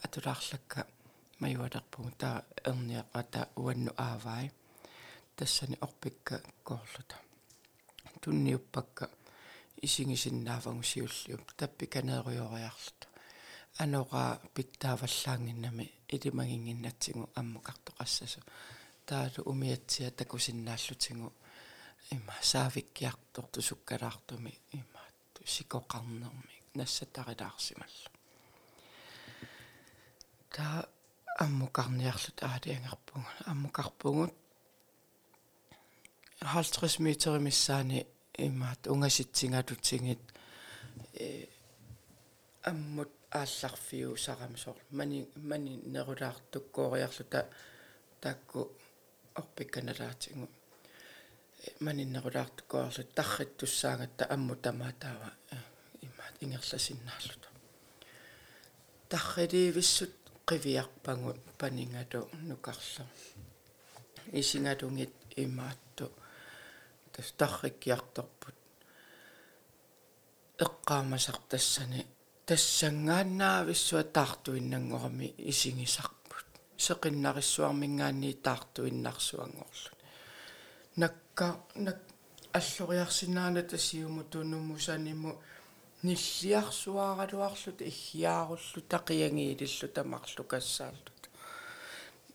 [1.41, 4.51] атулаарлакка маюалерпугу таа эрниақата уанну аавай
[5.35, 7.15] тассани орпикка коорлута
[8.21, 9.09] тунниуппакка
[9.81, 13.07] исигисиннаавагу сиуллиуп таппи канееруйориарлута
[13.77, 18.41] анора питтааваллаангиннами илимагингиннатсигу аммукартоқассасу
[19.05, 21.33] таалу умиатсиа такусиннааллутигу
[22.11, 25.01] има саавиккиарторту суккалаартуми има
[25.45, 28.09] сикоқарнерми нассатарилаарсималла
[30.49, 30.85] та
[31.38, 34.34] аммукарниарлут аалиангерпугу аммукарпугут
[36.40, 38.06] 50 метр миссаани
[38.38, 40.20] имаат унгаситсингалутсигит
[41.14, 41.46] э
[42.62, 47.48] аммут аалларфиу сарамсор мани мани нерулаартуккоориарлута
[48.20, 48.70] таакку
[49.34, 50.48] орпикканалаатингу
[51.80, 55.30] маниннерулаартуккоорлу тарриттуссаагатта амму тамаатаава
[56.02, 56.34] имаат.
[56.40, 57.48] Ингерласиннаарлута
[59.08, 63.04] тарриливиссут qivиарпагу панингату нукарлу
[64.32, 66.10] исингалунгит имаатту
[67.12, 68.54] тас тарриккиарторпут
[70.58, 72.06] эққаамасартассани
[72.46, 79.90] тассангааннаависсуа таартуиннангорами исигисарпут сеқиннариссуармингаанни таартуиннарсуангорлу
[80.96, 81.98] накка нак
[82.52, 85.40] аллориарсинаана тасиуму тунумусаниму
[86.02, 91.22] ниллиарсуааралуарлут иггиааруллу тақиангиилиллу тамарлу кассаарлут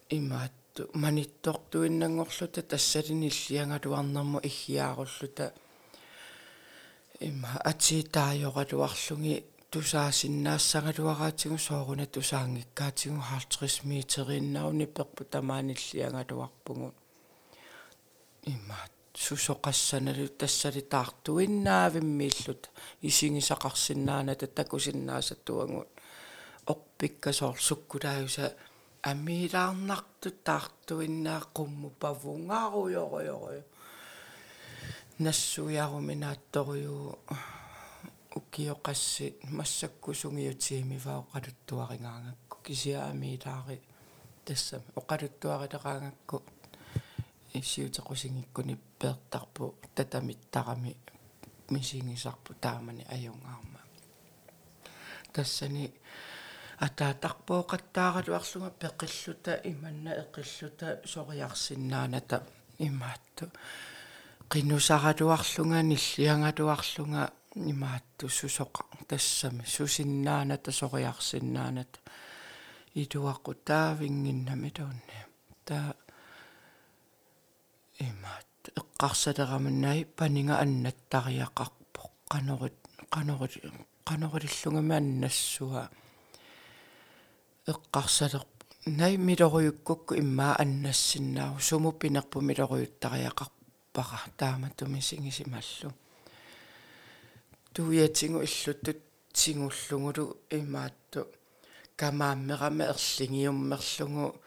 [0.10, 5.54] имаатту маниттортуиннангорлута тассалиниллиангалуарнэрму иггиааруллута
[7.20, 16.94] има атиитаajorалуарлуги тусаасиннаассагалуараатигу сооруна тусаангиккаатигу 50 метериннауни перпу тамааниллиангалуарпугу
[18.46, 18.78] има
[19.17, 22.71] сусоқассаналу тассали таартуиннаавиммииллут
[23.03, 25.88] исигисақарсиннаана таттакусиннаасаттуангут
[26.67, 28.55] орпиккасоор суккулааюса
[29.03, 33.62] амилаарнарту таартуиннаа қумму павунгааруйоруйору
[35.19, 37.19] нассуяаруминаатторюу
[38.38, 39.27] укиоқасси
[39.59, 43.83] массаккусунгиутиимиваа оқалуттуарингаангакку кисиаамилаари
[44.45, 46.37] тассами оқалуттуарилераангакку
[47.60, 50.96] исиутеқусингиккуни пеэртарпу татамиттарами
[51.70, 53.82] мисингисарпу таамани аюнгаарма.
[55.34, 55.91] Тассани
[56.80, 62.43] атаатарпооқаттааралуарлунга пеқиллута иманна эқиллута сориарсиннааната
[62.80, 63.52] имаатту.
[64.50, 67.32] Qinusaraluarlunga nilliangaluarlunga
[67.65, 72.00] имаатту сусоқа тассами сусиннааната сориарсиннааната
[72.96, 75.20] илуаққу таавингиннами туунни
[75.65, 75.96] таа
[78.00, 82.78] имаат эққарсалераманнай панинга аннаттариақарпо қанорит
[83.12, 83.72] қанорит
[84.06, 85.90] қанориллунгами аннассуа.
[87.68, 88.46] Эққарсалер
[88.86, 95.94] най милоруйуккукку иммаа аннассиннаау суму пинерпу милоруйуттариақарпара тааматуми сигисималлу
[97.74, 98.98] туиатингу иллуттут
[99.34, 101.28] сингуллугулу имаатту.
[101.96, 104.40] Камааммерама ерлингиуммерлугу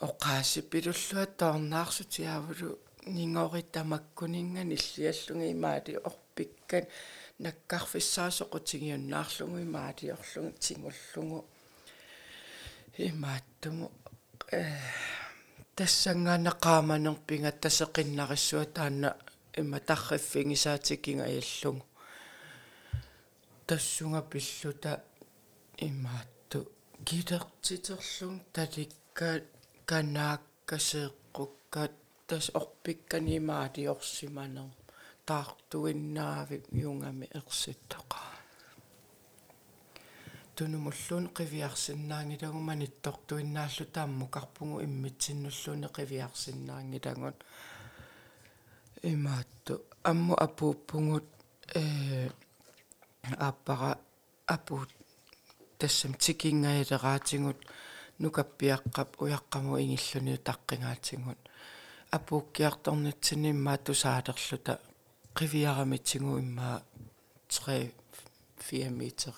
[0.00, 6.84] оқаасиппилуллуа тоорнаарсутиавулу нингориттамаккунинга ниллиаллунги имаали орпиккан
[7.38, 11.44] наккарфиссаасоқутигиуннаарлугу имаали орлугу тингуллугу
[12.98, 13.92] имааттуму
[14.52, 14.64] э
[15.76, 19.16] тассангаанеқааманерпинга тассеқиннариссуа таанна
[19.56, 21.84] има тарриффингисаатикинга аяллугу
[23.66, 25.04] тассунга пиллута
[25.78, 26.70] имаатту
[27.04, 29.42] килертитерлун таликка
[29.90, 31.94] канааккасеэққуккат
[32.28, 34.70] тас орпикканимаати орсиманер
[35.26, 36.56] таартуиннаави
[36.88, 38.22] юнгами ерситтоқа
[40.56, 47.36] тунумуллуун қивиарсиннаангилагу маниттортуиннааллу тааммукарпугу иммитсиннуллуни қивиарсиннаангилагут
[49.02, 49.74] имаатту
[50.10, 51.26] амму апууппугут
[51.74, 52.30] э
[53.46, 53.98] ааппара
[54.46, 54.90] апуут
[55.78, 57.58] тассам тикингаилераатингут
[58.22, 61.40] нукаппиаққап уяққаму ингиллуни таққингаатингут
[62.16, 64.80] апууккиарторнатсини иммаа тусаалерлута
[65.38, 66.82] қивиарамитсигу иммаа
[67.48, 67.92] 3
[68.70, 69.34] 4 метр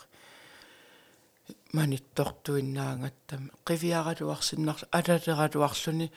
[1.73, 6.13] маниттортуиннаангаттам қивиаралуарсиннар алалералуарлуни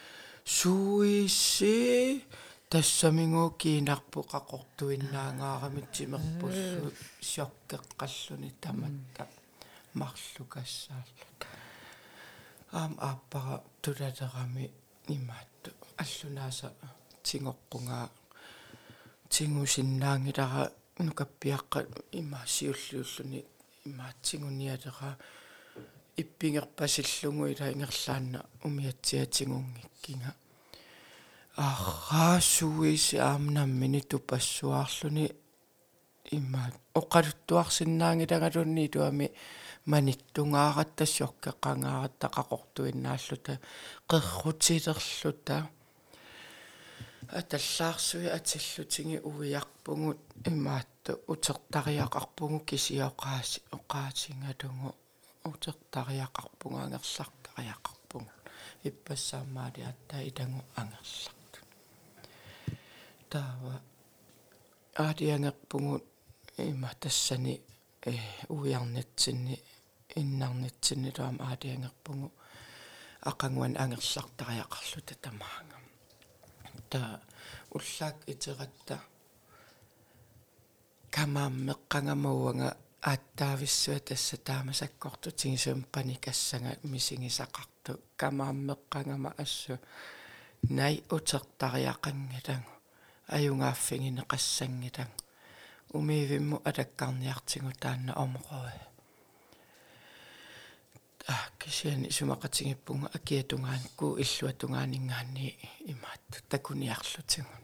[0.45, 2.24] суисси
[2.69, 9.28] тассамингуу кинарпу қақортуиннаангаарамитсимерпуллу сиоккеққаллуни таматта
[9.93, 11.51] марлукассааллут
[12.71, 14.71] аам ааппара тулалерами
[15.07, 15.71] имаатту
[16.03, 16.67] аллунааса
[17.23, 18.05] тингоққунгаа
[19.29, 20.63] тингусиннаангилара
[21.05, 21.79] нукаппиаққа
[22.19, 23.39] има сиуллиуллуни
[23.86, 25.17] имаатсигуниалера
[26.17, 30.31] иппингерпасиллугу ила ингерлаанна умиатсиатингунгиккинга
[31.55, 35.25] арраасуиси аамнаммини тупассуаарлуни
[36.31, 39.27] имаат оқалуттуарсиннаангилагалунни туами
[39.86, 43.54] маниттунгааратассиоркеққангааратта қақортуиннааллута
[44.10, 45.58] қеррутилерлута
[47.39, 54.89] аталлаарсуи атиллутиги увиарпугут имаатту утертариақарпугу кисиоқааси оқаатингалугу
[55.52, 58.30] утертариақарпугаангерларкариақарпугу
[58.84, 61.60] иппассаамаали атта илангу ангерларту
[63.30, 63.82] таава
[64.96, 66.04] аадиангерпугут
[66.58, 67.62] има тассани
[68.06, 68.13] э
[68.50, 69.62] уиарнатсинни
[70.20, 72.31] иннарнатсинни таам аадиангерпугу
[73.31, 75.79] ақангуан ангерлартариақарлута тамаанга
[76.90, 77.20] та
[77.77, 78.96] уллаак итератта
[81.16, 82.68] камааммеққангамауанга
[83.11, 89.79] ааттаависсуа тасса таамасаккорту тигисуум паникассага мисигисақарту камааммеққангама ассу
[90.62, 92.72] най утертариақангилангу
[93.37, 95.14] аюнгааффигине qassangilanga
[95.99, 98.70] умиивимму алаккарниартигу таанна омроо
[101.60, 105.48] кисиани сумақатигиппунга акиатунгаанку иллуатунгаанингаани
[105.91, 107.56] имаатту такуниарлутигу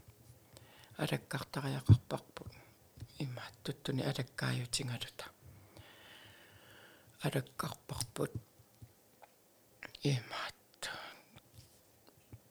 [0.97, 2.43] алаккартариақарпарпу
[3.19, 5.25] имааттуттуни алаккааютингалута
[7.25, 8.32] алаккарпарпут
[10.03, 10.89] имаатту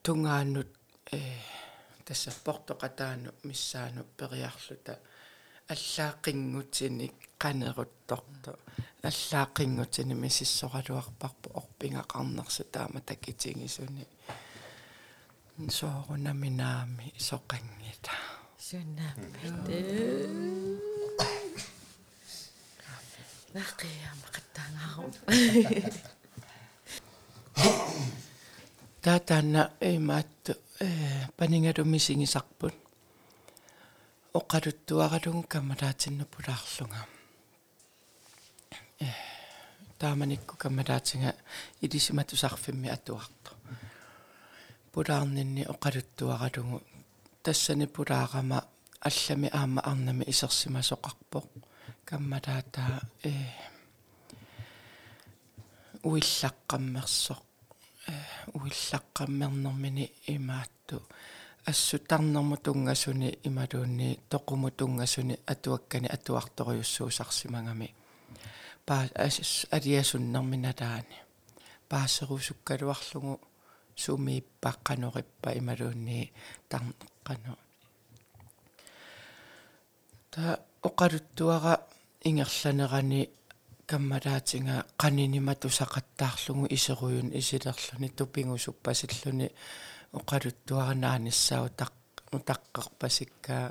[0.03, 0.71] тунгааннут
[1.11, 1.21] э
[2.05, 4.99] тасса портоқатаану миссаану периарлута
[5.67, 8.59] аллаақингутини канерутторто
[9.07, 14.05] аллаақингутини мисиссоралуарпарпу орпингақарнерсу таама такитигисуни
[15.77, 18.13] соорунаминаами соқангита
[18.67, 19.77] суннааммите
[23.55, 25.11] нақиама қаттаангаарум
[29.01, 32.75] таатаана имаатту э панингалу мисигисарпут
[34.39, 37.16] оқалуттуаралугу каммалаатиннаппулаарлунга э
[39.99, 41.33] тааманикку каммалаатинга
[41.81, 43.51] илисиматусарфимми атуарто
[44.91, 46.81] пулаарнинни оқалуттуаралугу
[47.43, 48.65] тассани пулаарама
[48.99, 51.45] аллами аама арнами исерсимасоқарпоқ
[52.05, 53.33] каммалаатаа э
[56.03, 57.41] уиллаққаммерсоқ
[58.53, 61.01] уиллаққаммернэрмини имаатту
[61.65, 67.93] ассутарнэрму тунгасуни ималуунни тоқуму тунгасуни атуаккани атуарторюссуусарсимагами
[68.87, 69.03] паа
[69.75, 71.17] алиасуннэрминалаани
[71.89, 73.33] паасерусуккалуарлугу
[74.03, 76.31] сумииппаққанориппа ималуунни
[76.71, 77.55] тарнеққану
[80.31, 81.73] та оқалуттуара
[82.29, 83.21] ингерланерани
[83.89, 89.47] каммалаатинга qaninimatu saqattaarlugu iseruйун исилерлүни тупингусуппасиллүни
[90.19, 91.93] оқалуттуаранаанissaу тақ
[92.37, 93.65] утаққарпасиккаа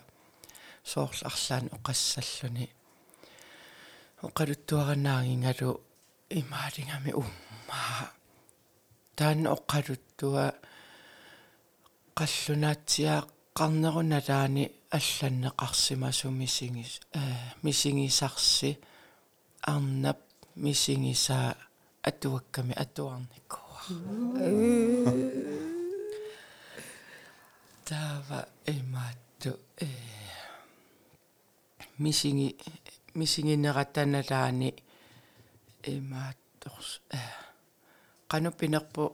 [0.90, 2.64] соорларлаани оқассаллүни
[4.26, 5.70] оқалуттуаранаагингалу
[6.40, 8.04] имаалингами уммаа
[9.16, 10.46] таан оқалуттуа
[12.18, 13.20] қаллунаатсиаа
[13.58, 14.64] qarnerunaalaani
[14.98, 17.20] алланнеқарсимасу мисигис э
[17.62, 18.70] мисигисарси
[19.72, 20.20] арнап
[20.64, 21.48] мисигиsaa
[22.08, 23.80] атуакками атуарникуа
[27.88, 28.40] тава
[28.74, 29.88] эмаатту э
[31.98, 32.56] мисиги
[33.18, 34.70] мисигинератаналаани
[35.92, 37.18] эмаатторс э
[38.28, 39.04] канупинерпу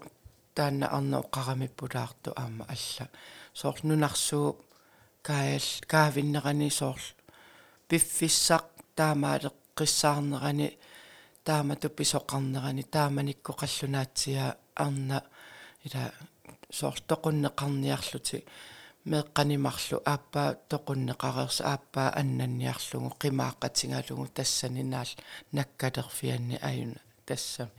[0.55, 3.09] таанна арна оқарамиппулаарту аама алла.
[3.55, 4.57] Соорлнунарсуу
[5.23, 7.07] каал каавиннерани соорл
[7.89, 8.65] пиффиссақ
[8.97, 10.69] таамаалеқ qissаарnerani
[11.45, 15.23] таамату писоқарнерани тааманикку қаллунаатсиа арна
[15.85, 16.13] ила
[16.71, 18.45] соортоқуннеқарниарлути
[19.05, 25.11] меэққанимарлу ааппаа тоқуннеқарерса ааппаа аннанниарлугу қимааққатингалугу тассанинаал
[25.53, 27.71] наккалерфианни аюна тасса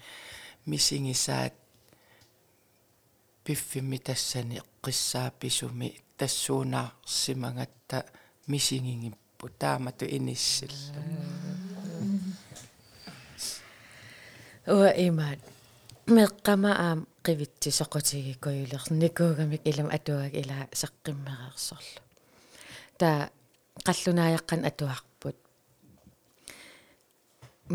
[0.66, 1.54] мисигисаат
[3.44, 8.06] пиффимми тассани қиссааписуми тассуунаарсимагатта
[8.48, 11.00] мисигингиппу таамату иниссилла
[14.68, 15.40] уа имаат
[16.08, 22.02] меққама аам qivitsi soqutigikkuyuler nikuugamik ilam atuag ila saqqimmereersorlu
[23.00, 23.10] ta
[23.86, 25.38] qallunaajaqқан atuarput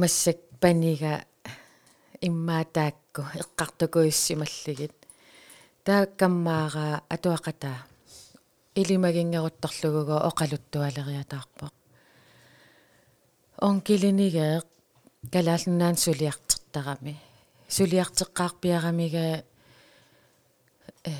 [0.00, 1.24] массак панига
[2.20, 4.96] иммаатаакку эққартукуиссималлигит
[5.84, 7.72] тааккаммаара атуақата
[8.80, 11.74] илимагингерутторлугуго оқалуттуалериатаарпоқ
[13.68, 14.60] онкилинигеэ
[15.32, 17.16] калаалннаан сулиартертарами
[17.68, 19.44] сулиартеққарпиарамига
[21.04, 21.12] э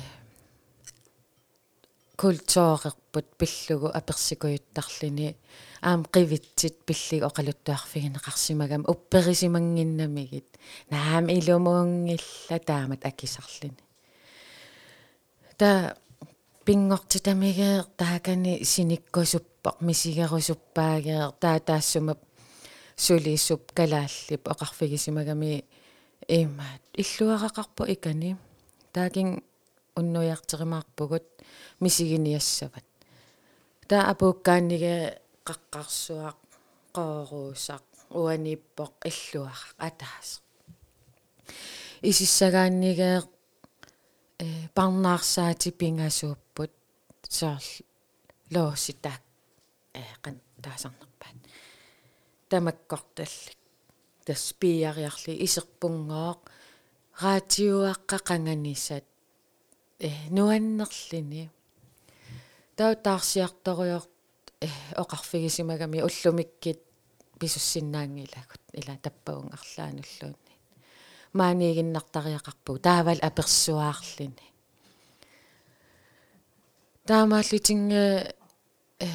[2.19, 5.37] культуорерпут пиллугу аперсикуйуттарлини
[5.81, 10.49] аам qivitsit пиллиг оқалуттуарфигинеқарсимагам упперисимангиннамигит
[10.89, 13.79] наам илумуунгилла таамат акисарлини.
[15.57, 15.95] Та
[16.65, 22.19] пингортитамиге таакани синиккусуппақ мисигерусуппаагеэ таа таассумап
[22.97, 25.63] сулииссуп калааллип оқарфигисимагами
[26.27, 28.37] имаат иллуарақарпу икани.
[28.93, 29.43] Таакин
[29.95, 31.25] уннуиартеримаарпугут
[31.79, 32.85] мисигиниассават.
[33.87, 36.37] Таа апууккаанниге qaqqarsuaq
[36.95, 37.83] qooruusaq
[38.19, 40.41] uanippoq illuaraq ataas
[42.01, 43.21] исиссагааннигеэ
[44.39, 46.73] э парнаарсаати пингасууппут
[47.37, 47.69] саарл
[48.53, 49.21] лооситаак
[49.93, 51.37] э кан таасарнерпаат
[52.49, 53.58] тамаккорталли
[54.29, 56.39] тас пиариарли исерпунгооq
[57.21, 59.05] раатиуаққа қанганисат.
[59.99, 61.49] Э нуаннерлини.
[62.77, 64.03] Тау таарсиарторуйор
[64.61, 64.69] э
[65.01, 66.79] оқарфигисимагами уллумиккит
[67.39, 70.53] писуссиннаангилагут ила таппауун арлаануллуунни
[71.33, 72.77] маанигиннартариақарпу.
[72.77, 74.47] Таавал аперсуаарлини.
[77.07, 78.33] Таамааллутинга
[78.99, 79.07] э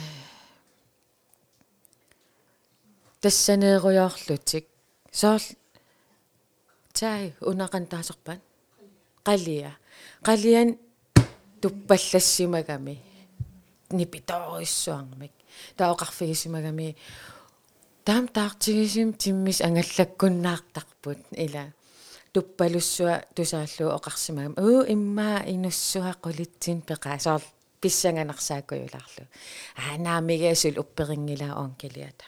[3.21, 4.74] тассанееруйоорлутик
[5.21, 5.47] соорл
[6.93, 8.41] таи унакан таасерпан
[9.25, 9.73] қалия
[10.27, 10.79] қалиан
[11.63, 13.01] туппаллассимагами
[13.91, 15.33] нипиториссуармик
[15.79, 16.97] таоқарфигисимагами
[18.05, 21.73] таам таартигисим тиммис ангаллаккуннаартарпут ила.
[22.33, 27.43] Туппалуссуа тусааллуу оқарсимагам уу иммаа инуссуа qulitsin пеқаа соор
[27.81, 29.25] писсанганарсааккуйулаарлу
[29.77, 32.27] аа наамигасул упперингилаа онкилиата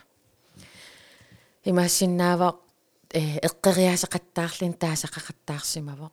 [3.11, 6.11] э эққериасеқаттаарлин таасақақаттаарсимаво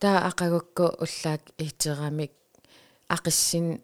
[0.00, 2.32] таа ақагукку уллаак итерамик
[3.08, 3.82] ақиссин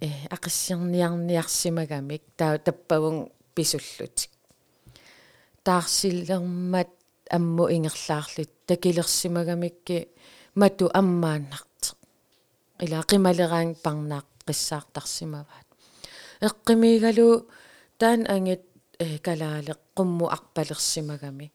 [0.00, 4.30] э ақиссерниарниарсимагамик таа таппагун писуллутик.
[5.64, 6.88] Таарсиллермат
[7.30, 10.08] амму ингерлаарлит такилерсимагамикки
[10.54, 11.94] мату аммааннарте
[12.80, 15.68] ила қималераан парнаақ қиссаартарсимаваат
[16.40, 17.48] эққимигалу
[17.98, 18.62] таан ангит
[18.98, 21.52] калаале qummu arpalersimagami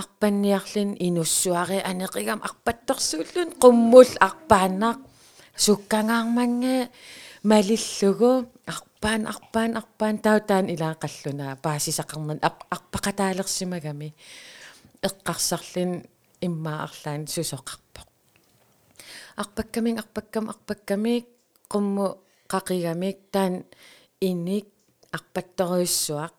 [0.00, 4.98] арпанниарлин инуссуари анеқигам арпатторсууллун qumмул арпааннаақ
[5.64, 6.88] суккангаарманга
[7.50, 8.32] малиллугу
[8.66, 11.56] арпаан арпаан арпаан таутаан илаақаллунаа.
[11.64, 12.38] Паасисақарнан
[12.76, 14.14] арпақатаалерсимагами
[15.08, 15.92] эққарсарлин
[16.46, 18.08] иммаарлаан сусоқарпоқ.
[19.42, 21.24] Арпаккамин арпаккам арпаккамик
[21.72, 22.06] qummu
[22.52, 23.64] qaqigамик таан
[24.20, 24.66] иник
[25.16, 26.35] арпатторуйссуақ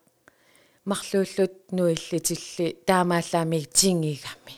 [0.89, 4.55] марлууллут нуиллитилли таамааллаами тингигами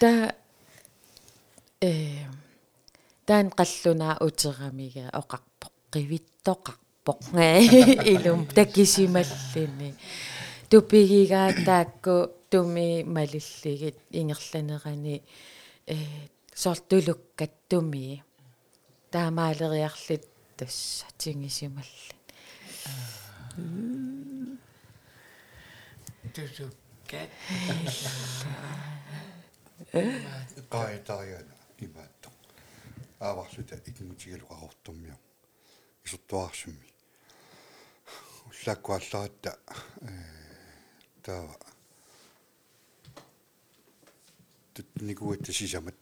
[0.00, 0.12] та
[1.80, 1.92] э
[3.26, 7.20] таан қаллунаа утерамига оқарпоқ қивиттоқарпоқ
[8.14, 9.90] илум такисималлини
[10.70, 12.14] тупигигаа таакку
[12.50, 15.16] туми малиллигит ингерланерани
[15.86, 15.96] э
[16.62, 18.24] сортулуккат туми.
[19.12, 20.24] Таамаалериарлит
[20.58, 22.08] тасса тингисималли
[26.34, 27.30] тусуккат
[30.74, 31.54] qaitariana
[31.86, 32.28] imaatto
[36.04, 36.88] исертуарсумми
[38.48, 39.52] уллааккуалларатта
[40.02, 40.12] э
[41.22, 41.56] таава
[44.74, 45.96] тутникуатта сисамат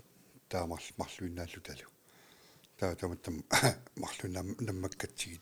[0.49, 1.96] таамарл марлуиннааллу талу
[2.79, 3.45] таа таматтам
[3.97, 5.41] марлунам наммаккатсигит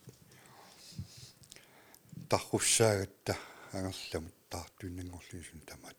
[2.29, 3.37] тарруссаагатта
[3.73, 5.97] ангерламут таартуиннангорлуисун тамат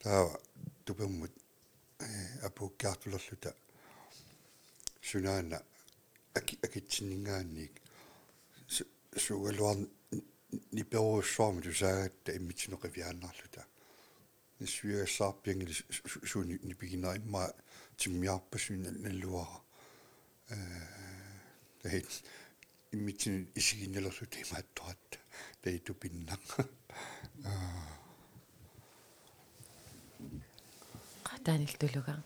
[0.00, 0.40] таа
[0.84, 1.32] тупэммут
[2.00, 3.54] э апуккаартулерлута
[5.02, 5.62] сунаана
[6.34, 7.72] аки акитсиннингаанник
[9.16, 9.78] сугалуар
[10.72, 13.66] ниперуссуарми тусаагатта иммитсинеқивиааннарлута
[14.60, 15.74] нисвиассаарпиангили
[16.24, 17.18] суни нипигинаа
[18.06, 19.60] имма тиммиарпасуна наллуара
[20.50, 20.56] э
[21.82, 22.24] тахит
[22.92, 25.18] иммитсин исигиннелерлут имааттуатта
[25.62, 26.66] таиту пиннақ
[27.44, 27.98] аа.
[31.24, 32.22] Qataanil tulugaa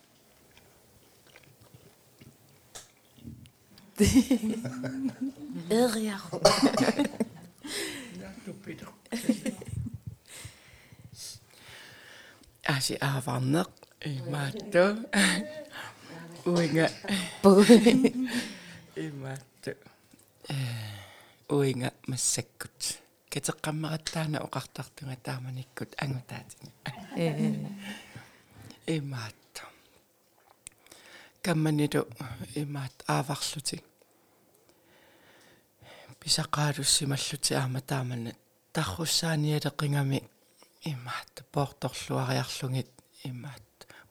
[5.69, 6.41] Eriaro.
[12.75, 13.69] аси ааварнеқ
[14.11, 14.83] имаатто
[16.45, 16.89] уинга
[18.95, 19.75] имаатто
[20.49, 20.53] э
[21.49, 22.99] уинга массаккут.
[23.29, 26.71] Катеққаммаратаана оқартартунга тааманиккут ангутаатинга.
[28.85, 29.61] Имаатто
[31.41, 32.07] камманилу
[32.55, 33.83] имаат ааварлутик
[36.19, 38.31] писақаалуссималлути аама таамана
[38.71, 40.23] тарруссааниалеқингами
[40.83, 42.89] имаат поорторлуариарлугит
[43.23, 43.61] имаат.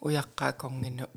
[0.00, 1.08] Уяққаакорнину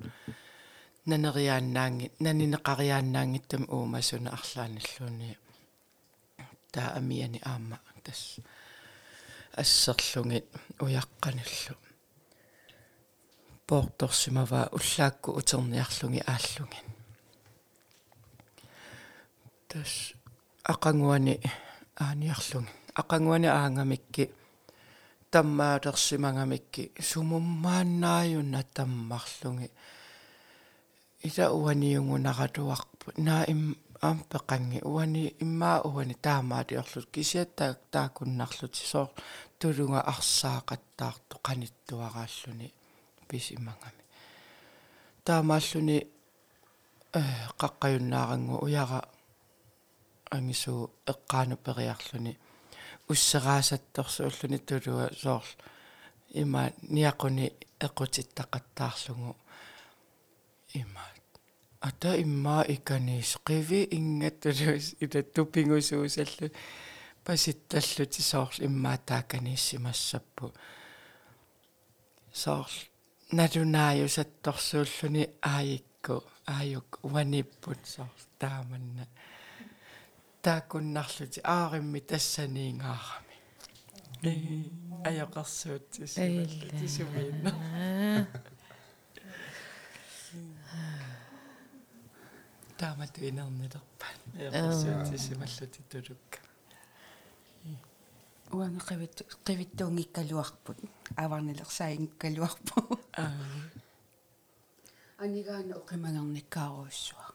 [1.06, 5.38] нанериааннаанги нанинеқариааннаангиттам уумасуна арлааналлуни
[6.72, 8.40] таа амиани аама тас.
[9.56, 10.46] Ассерлугит
[10.80, 11.78] уяққануллу
[13.68, 16.86] поорторсимава уллаакку утерниарлуги ааллугин
[19.70, 20.14] тас
[20.64, 21.40] ақангуани
[21.96, 22.70] ааниарлуги
[23.02, 24.24] ақангуани аангамикки
[25.32, 29.72] таммаалерсимангамикки сумуммааннааюнна таммарлуги
[31.24, 39.10] иса уаниунгунаратуарпу наа им ампеқанги уани иммаа уани таамаатиорлут кисиаттаак таакуннарлут соор
[39.60, 42.74] тулунга арсаақаттаарту қаниттуарааллуни
[43.28, 44.04] писимангами
[45.26, 45.98] таамааллуни
[47.20, 47.22] э
[47.62, 49.02] қаққаюннаарангу уяра
[50.36, 52.38] ангису эққаану периарлуни
[53.10, 55.46] уссераасатторсууллуни тулуа соор
[56.42, 57.46] има ниақуни
[57.80, 59.36] эқутиттақаттаарлугу
[60.76, 61.06] има
[61.82, 66.48] ата имма иканис qivi ingаттулус ила тупингусуусаллу
[67.26, 70.46] паситталлути соор иммаатааканиссимассаппу
[72.34, 72.72] соор
[73.38, 76.16] налунааюсатторсууллуни аайикку
[76.46, 79.08] ааюк уаниппут соор тааманна.
[80.42, 83.36] Таакуннарлути ааримми тассаниингаарами.
[85.10, 86.14] Аёқарсуутсис
[86.80, 87.52] тисумиинна
[92.78, 96.40] таамат инернилерпан аёқарсуутсисималлути тулукка
[98.56, 99.18] уанга qivit
[99.48, 100.80] qivittuungikkaluarput
[101.24, 102.80] аварнилерсаингккалуарпу
[105.24, 107.28] анигаана оқимагерниккааруussua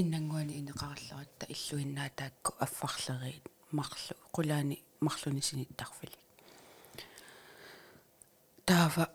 [0.00, 6.18] иннангуани инеқараллератта иллуиннаатаакку аффарлериит марлу qulaani марлуни синиттарфили
[8.66, 9.10] таава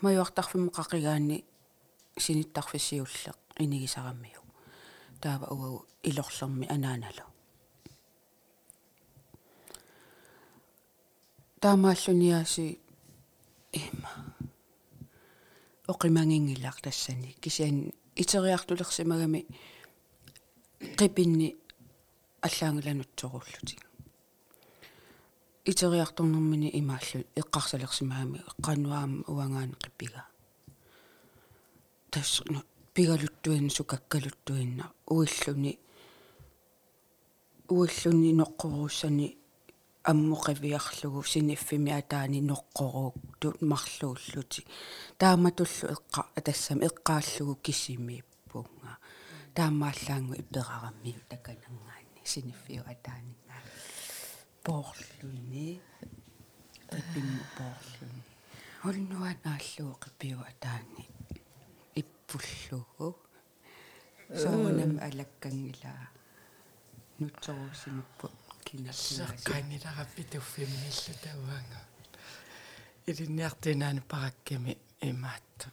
[0.00, 0.70] маюартарфимме
[2.16, 4.42] қақигаани синиттарфиссиуллеқ инигисараммиу
[5.20, 7.24] таава угау илорлерми анааналу
[11.60, 12.78] таамааллуниааси
[13.72, 14.10] има
[15.88, 17.36] оқимангингилар тассани.
[17.40, 19.46] Кисиан итериартулерсимагами
[20.80, 21.56] qipinni
[22.42, 23.86] аллаангуланутсоруллутик
[25.64, 30.26] итериарторнэрмини имааллу эққарсалерсимаами эққануаама уангаани қиппига
[32.10, 32.42] тас
[32.94, 35.78] пигалуттуин сукаккалуттуинна уиллуни
[37.68, 39.36] уиллуни ноққоруссани
[40.10, 44.64] аммоқивиарлугу синиффими атаани ноққорук тут марлууллути.
[45.18, 48.98] Тааматуллу эққа тассам эққааллугу кисимииппунга
[49.54, 53.58] таамааллаангу иперарамми таканангаани синиффиу атаанинга
[54.62, 55.80] поорлуни
[56.90, 58.22] пиппимму поорлуни
[58.82, 61.04] холнуанааллугу қипиу атаани
[62.36, 63.16] иппуллугу
[64.34, 66.08] соонам алаккангилаа
[67.18, 68.26] нутсорусимуппу
[68.66, 71.80] кинассаққанилараппи туффиммиллу тауанга
[73.06, 75.66] илинниартинаани параккими имаатту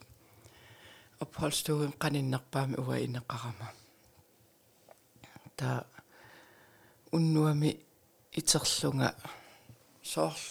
[1.20, 3.68] опхолстугин qaninnarpaami уа инеқарама
[5.58, 5.86] та
[7.12, 7.72] уннуами
[8.40, 9.10] итерлунга
[10.04, 10.46] соорл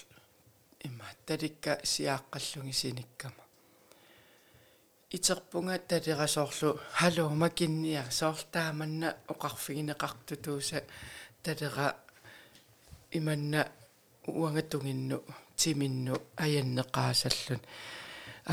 [0.84, 3.41] има таликка сиааққаллунги синиккама
[5.12, 10.82] итерпунга талерасоорлу халу макинниа соорлтааманна оқарфигинеқартутууса
[11.42, 11.96] талера
[13.12, 13.68] иманна
[14.26, 15.18] уангатунгинну
[15.56, 17.60] тиминну аяннеқаасаллун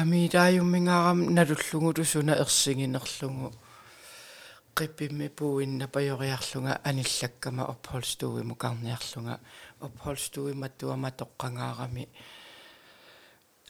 [0.02, 3.54] амилааюммингаарам налуллугулу суна ерсигинерлугу
[4.80, 9.40] qipimmi puinna pajoриарлунга аниллаккама опхолстууи мукарниарлунга.
[9.82, 12.08] Опхолстууи маттуама тоққангаарами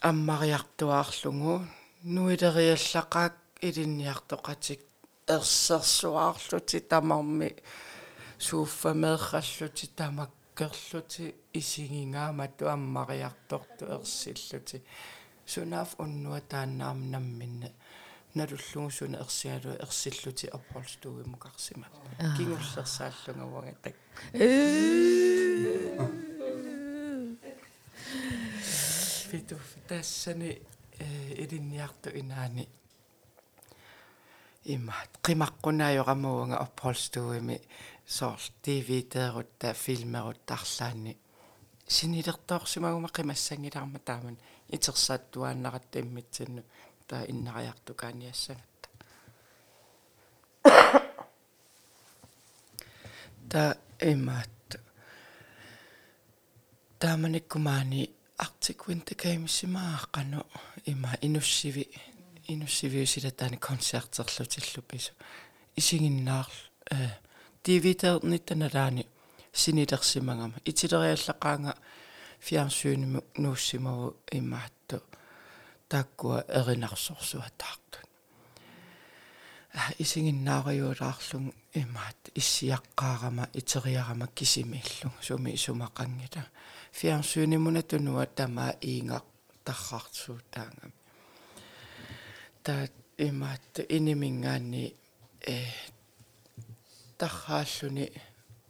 [0.00, 1.66] аммариартуаарлугу
[2.03, 3.35] нуилериаллақаак
[3.67, 4.81] илинниартоқатик
[5.27, 7.49] ерсерсуаарлути тамарми
[8.39, 14.83] сууффамеерраллути тамак керлути исигингааматту аммариарторту ерсиллути
[15.45, 17.69] сунаaf уннуа тааннаам намминна
[18.35, 21.87] налуллугусуна ерсиалу ерсиллути аппорстуги мукарсима
[22.37, 23.95] кингуллерсааллунгавага так
[29.29, 30.61] фиту тассани
[31.42, 32.68] илинниарту инаани
[34.64, 35.10] имаат.
[35.26, 37.56] Qimaqqunaajoramaunga approlstuimi
[38.06, 41.18] soorl TV-teerutta filmeruttarlaanni
[41.88, 44.36] sinilерторсимагума qimассангиларма тааман
[44.72, 46.62] итерсааттуааннаратта иммитсинну
[47.08, 48.88] таа иннариартукааниассагатта
[53.50, 54.50] та имаат.
[57.00, 60.40] Тааманиккумаани Arctic Winter Games имааққану
[60.86, 61.88] има инуссиви
[62.48, 65.12] инуссивиусилатаани концертерлутиллупису
[65.76, 66.48] исигиннаар
[66.90, 67.08] э
[67.64, 69.06] дивитерниттаналаани
[69.52, 71.74] синилерсимагама итилериаллақаанга
[72.40, 75.02] фиарсууниму нууссимаву имаатту
[75.88, 78.08] тааккуа эринарсорсуатаартут
[79.74, 86.44] а исигиннаариулаарлун имаат иссиаққаарама итериарама кисимииллун суми исумақангила
[86.92, 89.22] фиарсуунимуна тунуа тамаа иинга
[89.64, 90.92] таррартсуутаангами
[92.62, 92.88] та
[93.18, 94.94] имаат инимингаани
[95.46, 95.58] э
[97.18, 98.06] таррааллуни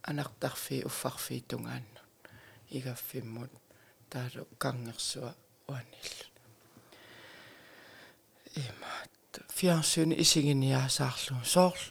[0.02, 2.02] анартарфи уффарфи тунгаанну
[2.70, 3.52] игаффиммут
[4.10, 5.34] таалу кангерсуа
[5.68, 6.26] уанилла
[8.56, 9.14] имаат
[9.56, 11.84] фиарсууни исигиниаасаарлу соорл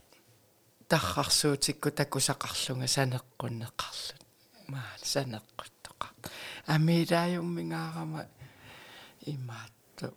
[0.90, 4.22] таррарсуутикку такусақарлунга санеққуннеқарлут
[4.68, 4.92] маа
[6.00, 6.08] санеққуттоқа
[6.68, 8.26] амилааюммингаарама
[9.26, 10.14] имаатту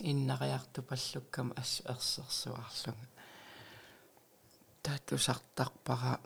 [0.00, 3.08] иннариарту паллуккама ассу ерсерсуарлунга
[4.82, 6.20] таатусартарпара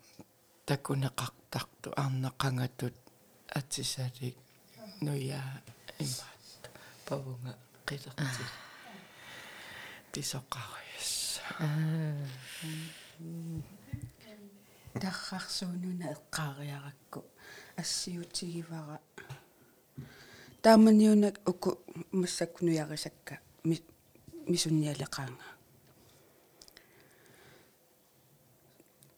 [0.67, 2.95] такунеқартарту арнеқангатут
[3.49, 4.37] атсисалик
[5.01, 5.43] нуя
[5.99, 6.71] имаат
[7.07, 7.57] павунга
[7.87, 8.45] қилерти.
[10.13, 11.41] Тисоқариас
[14.95, 17.25] таррарсуунуна эққаариаракку
[17.77, 19.01] ассиутигивара
[20.63, 21.79] тааманиунак уку
[22.13, 23.41] массаккунуярисакка
[24.47, 25.49] мисунниалеқаанга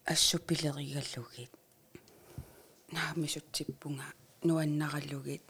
[0.05, 1.51] ассупилеригаллугит
[2.91, 4.05] наамисутсиппунга
[4.43, 5.43] нуаннараллугит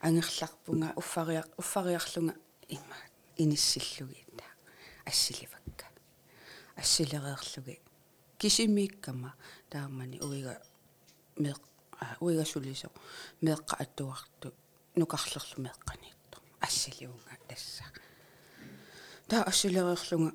[0.00, 2.34] ангерларпунга уффариар уффариарлунга.
[2.68, 2.96] Има
[3.36, 4.42] иниссиллугит
[5.04, 5.86] ассиливакка.
[6.76, 7.80] Ассилереерлуги
[8.42, 9.30] кисимииккама
[9.70, 10.54] таамани уига
[11.42, 11.54] меэ
[12.20, 12.88] уига сулисо
[13.40, 14.48] меэкка аттуарту
[14.96, 16.36] нукарлерлу меэкканиитто
[16.66, 17.84] ассиливунга тасса.
[19.28, 20.34] Таа ассилереерлунга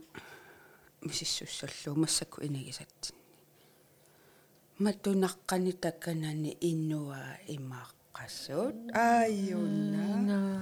[1.02, 3.18] мисиссуссаллуу массакку инигисатсинни
[4.80, 7.22] матунаққани такканани иннуа
[7.56, 8.76] имааққассуут.
[8.94, 10.62] Ааюна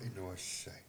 [0.07, 0.83] инуассай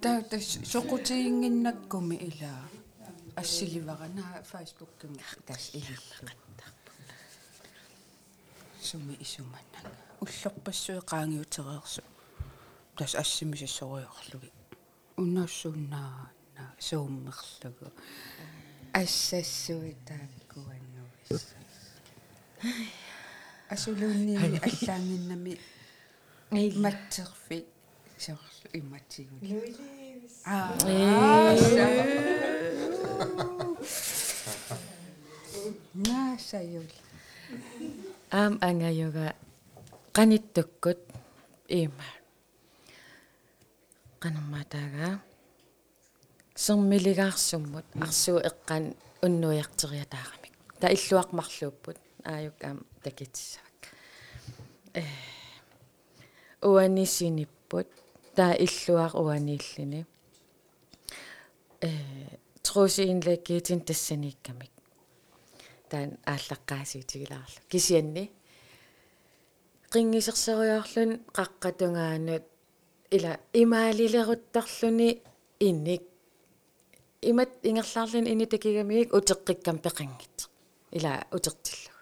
[0.00, 2.54] та тас соқутиингиннаккуми ила
[3.34, 6.51] ассиливарана фейсбуккими тас илиллу
[8.81, 9.85] суми исуманнак
[10.21, 12.01] уллорпассуи qaangiutereersu
[12.97, 14.51] тас ассимисиссориорлуги
[15.21, 16.31] унаассууннаа
[16.87, 17.87] сууммерлугу
[19.01, 21.45] ассассуи тааккуаннуис
[23.69, 25.53] асулуунниими аллаангиннами
[26.83, 27.67] маттерфит
[28.17, 30.73] соорлу имматсигули аа
[35.93, 36.89] наасаюл
[38.32, 39.26] аам ангаюга
[40.16, 41.00] qanittуkkut
[41.76, 42.08] иима
[44.22, 45.08] qanarmaataaga
[46.64, 48.84] сермилигаарсуммут арсуу эққан
[49.24, 51.98] уннуиартериатаарамик та иллуақмарлууппут
[52.32, 53.80] ааюк аам такитсавак
[55.00, 55.04] э
[56.70, 57.88] уанисиниппут
[58.36, 60.00] таа иллуар уанииллини
[61.86, 61.90] э
[62.64, 64.71] трусиинлаккиитин тассаниккамик
[65.92, 68.24] таан ааллаққаасиутигилаарлу кисианни
[69.92, 72.44] qingisерсериарлун qaqqatungaanut
[73.16, 73.32] ила
[73.62, 75.10] имаалилеруттарлуни
[75.68, 76.02] инник
[77.30, 80.38] имат ингерлаарлин ини такигамиик утеққиккам пеқангит
[80.96, 81.94] ила утертиллу.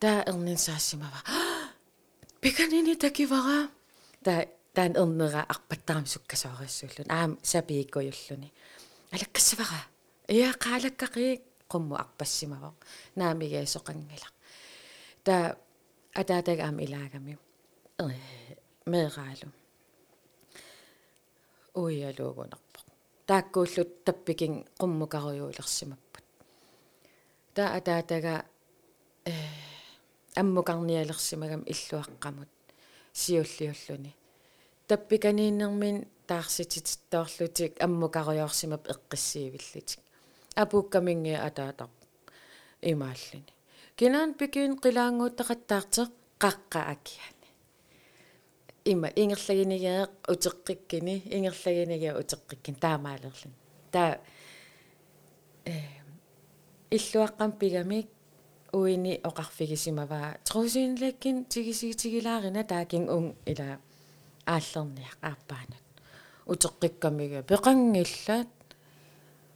[0.00, 1.20] Таа эрнин саассимава
[2.40, 3.68] пеканини такивара.
[4.24, 8.52] Таа таан эрнера арпаттарам суккасоориссууллун аам сапииккуйуллуни
[9.14, 9.80] алаккассавара
[10.28, 11.42] иа qaalakkaqi
[11.72, 12.70] qummu arpassimaво
[13.18, 14.28] наамигиасоқангила
[15.24, 15.56] таа
[16.20, 17.38] атаатаг аам илагами
[17.98, 18.04] э
[18.92, 19.48] меэраалу
[21.80, 22.78] уиалуугунарпо
[23.28, 26.24] тааккууллут таппикин qummukarujuulersimappat
[27.54, 28.34] таа атаатага
[29.30, 29.34] э
[30.40, 32.52] аммукарниалерсимагам иллуаққамут
[33.20, 34.12] сиуллиуллуни
[34.88, 35.96] таппиканииннэрмин
[36.28, 40.01] таарситититтоорлутик аммукаруйорсимап эққиссиивиллутик
[40.56, 41.88] апууккаминги атаатар
[42.82, 43.52] имааллини
[43.96, 46.10] кинаан пикиин qilаангууттақаттаартеқ
[46.42, 47.48] қаққа акиани
[48.84, 53.54] има ингерлагинигеэ утеққиккини ингерлагинигеэ утеққиккин таамаалерлин
[53.92, 54.18] таа
[55.64, 55.74] э
[56.96, 58.08] иллуаққам пигамик
[58.72, 63.78] уини оқарфигисимаваа трусиинлаккин тигисигитигилаарина таакин ун ила
[64.46, 65.84] ааллерниақ ааппаанат
[66.52, 68.48] утеққиккамига пеқангиллаат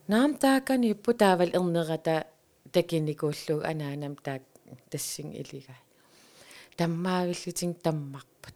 [0.08, 2.26] наам таакани иппу таавал ернерата
[2.72, 4.42] такиникууллуг анаанам таак
[4.90, 5.80] тассин илигай.
[6.76, 8.54] Таммаавиллутин таммарпут.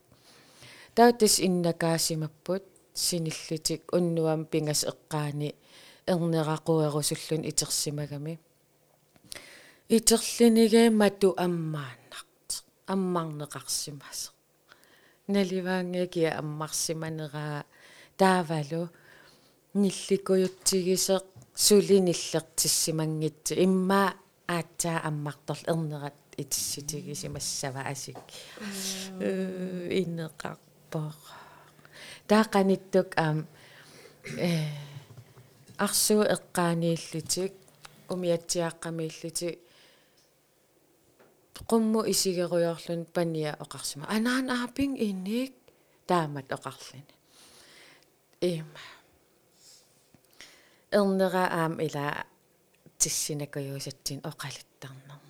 [0.94, 5.55] Таутис иннакаасимаппут синиллутик уннуам пингас эққаани
[6.07, 8.38] эрнерақуерусуллун итерсимагами
[9.96, 12.48] итерлинигee мату аммааннарт
[12.86, 14.32] аммарнеқарсимас.
[15.26, 17.64] Наливаангакия аммарсиманераа
[18.16, 18.82] таавалу
[19.74, 24.14] нилликуйутсигисеқ сулиниллертиссимангитсу имма
[24.46, 28.18] аатсаа аммарторл эрнерат итиссутигисимассава асик
[30.00, 31.12] иннеқарпоо
[32.28, 33.38] таақаниттук аам
[34.36, 34.68] э
[35.86, 37.52] арсуу эққаанииллутик
[38.12, 39.50] умиатсиаққамииллути
[41.70, 44.04] qummu isigeruyorlun pania oqarsima.
[44.08, 45.54] Anaan aaping innik
[46.06, 47.14] taamat oqarlini
[48.40, 48.99] ima
[50.99, 52.05] erndera aam ila
[52.99, 55.20] tissinakuyusatsin oqalittarner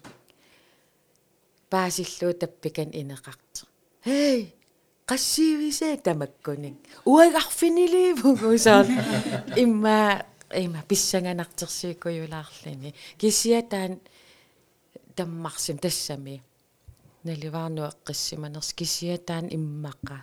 [1.70, 3.62] paasillu tappikan ineqartu
[4.06, 4.40] hei
[5.08, 6.76] qassiivise tamakkunik
[7.12, 8.86] uagarfiniliivugusaar
[9.64, 9.98] imma
[10.54, 14.00] има писсанганартерсииккуйулаарлини кисиатаан
[15.16, 16.42] таммарсим тассами
[17.24, 20.18] наливаарну эққиссиманерс кисиатаан иммақа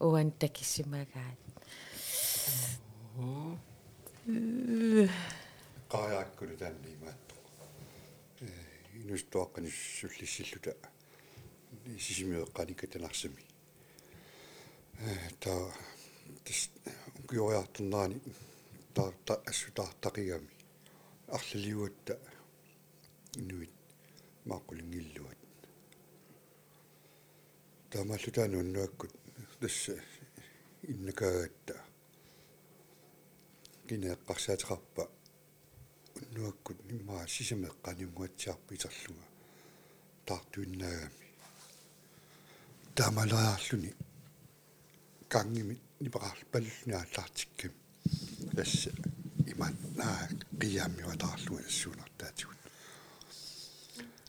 [0.00, 1.40] уан такиссимагаат
[4.24, 7.34] qaajaakкули таанниимаатто
[8.40, 8.46] э
[9.00, 10.72] инустуаққаниссуллиссиллута
[12.04, 13.44] сисимиэққаникатанарсами
[14.98, 15.52] э та
[16.44, 16.70] тис
[17.20, 18.20] укиориарторнаани
[18.94, 20.48] таарта ассутаартақигами
[21.28, 22.18] арлалиуатта
[23.36, 23.74] инуит
[24.46, 25.40] мааққулингиллуат
[27.90, 29.12] таамаллутаану аннуаккут
[29.60, 30.02] тасса
[30.82, 31.83] иннакаагатта
[33.88, 35.04] кинеэққарсаатеқарпа
[36.20, 39.26] уннуаккут иммаа сисамеққаниунгуатсиарпа итерлунга
[40.26, 41.28] таартуиннаагами
[42.94, 43.92] таамалаарлуни
[45.28, 47.74] кангими нипақарл паллуниааллаартикками
[48.56, 48.90] тасса
[49.52, 50.28] иман наа
[50.60, 52.60] қиааммиуатаарлуга ассуунартаатигут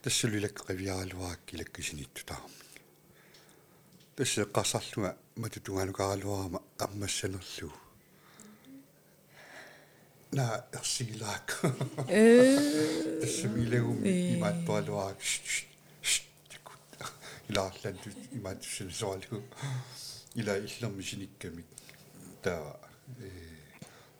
[0.03, 2.61] тассалулак қавиаалуаак килаккисинитту таарми
[4.15, 7.84] тасса эққарсарлуга матутунганукаалуарама аммассанерлуу
[10.31, 11.61] на ерсигилаак
[13.21, 15.19] тассамилагуми имааттуалуаак
[16.49, 16.81] такут
[17.49, 19.43] илаарланту имааттуссалисоалу
[20.35, 21.65] ила иллермисиниккамик
[22.43, 22.79] таа
[23.19, 23.29] э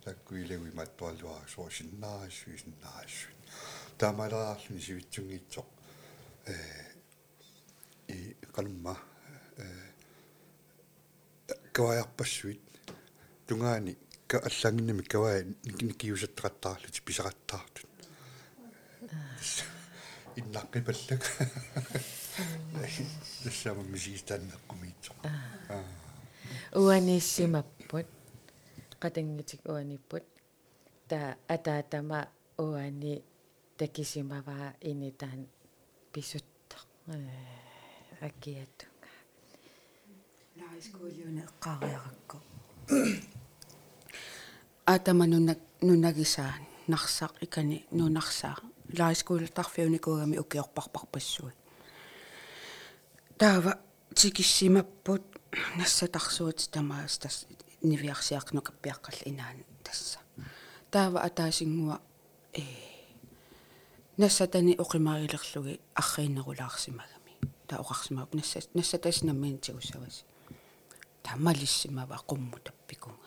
[0.03, 3.35] таккуилагу имааттуалуаак соосиннаассуи синнаассуи
[3.97, 5.67] таамалаарлуни сивитсунгиитсоқ
[6.45, 6.55] э
[8.07, 8.97] и канумма
[9.57, 9.65] э
[11.73, 12.61] каваярпассуит
[13.47, 13.97] тунгаани
[14.27, 15.43] ка аллангиннами каваа
[15.87, 17.91] никиусаттақаттаарлути писақаттаартут
[20.39, 21.23] иннаққипаллак
[23.43, 25.15] тассаама мисигистаннеққумиитсоқ
[26.85, 28.07] уаниссимаппут
[29.01, 30.25] qatanggitik uanipпут
[31.09, 32.19] та атаатама
[32.57, 33.23] уани
[33.77, 35.41] такисимаваа инитаан
[36.13, 36.77] писутта
[38.27, 39.09] акиатунга
[40.57, 42.37] лаискуулиуна эққаариаракко
[44.85, 48.57] атама нунак нунагисаан нарсақ икани нунарсаа
[48.97, 51.53] лаискуултарфиуникуугами укиорпарпарпассуи
[53.37, 53.79] таава
[54.15, 55.23] тикиссимаппут
[55.77, 57.45] нассатарсуут тамаас тас
[57.81, 60.19] нивиарсиарнукаппиаққал инаан тасса.
[60.91, 61.99] Таава атаасингуа
[62.53, 62.63] э
[64.17, 67.33] нассатани оқимарилерлуги арриинерулаарсимагами
[67.67, 70.23] таа оқарсимаап насса нассатаснаммин тигуссавас
[71.23, 73.24] тамалиссимава қумму таппикунга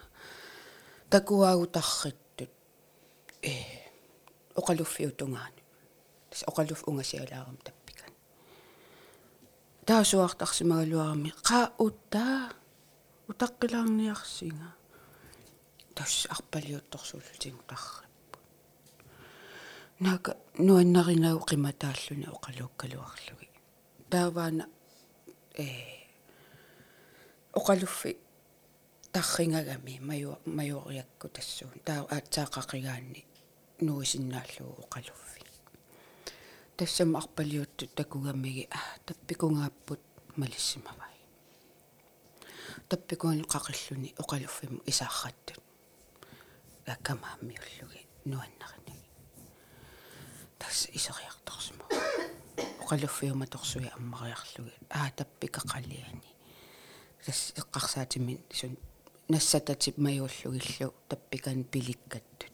[1.11, 2.51] такуаагутарриттут
[3.43, 3.55] э
[4.61, 5.63] оқалуффиутунгаани
[6.31, 8.13] тас оқалуф унгасиалаарам таппикан
[9.87, 12.53] таасуартарсимагалуарами қаа утаа
[13.31, 14.71] утаққилаарниарсинга
[15.95, 18.39] тас арпалиутторсуулутингу тарраппу
[20.01, 23.49] нака нуаннаринагу қиматааллуни оқалууккалуарлуги
[24.11, 24.65] тааваана
[25.55, 25.69] э
[27.59, 28.17] оқалуффи
[29.19, 33.25] таррингагами маю маюриакку тассуун таа аатсаақақигаанни
[33.81, 35.43] нуисиннааллугу оқалуффи
[36.77, 40.01] тассам арпалиутту такугаммиги аа таппикунгааппут
[40.37, 41.16] малиссимавай.
[42.89, 45.62] Таппикуани қақиллуни оқалуффиму исаарраттут
[46.87, 48.95] аккамааммиуллуги нуаннарини
[50.61, 51.85] тасс исериарторсма
[52.83, 54.73] оқалуффиума торсуи аммариарлуги.
[54.91, 56.31] Аа таппикақалиани.
[57.27, 58.79] Тасс эққарсаатимин сун
[59.29, 62.53] нассататип маюуллугиллу таппикан пиликкаттут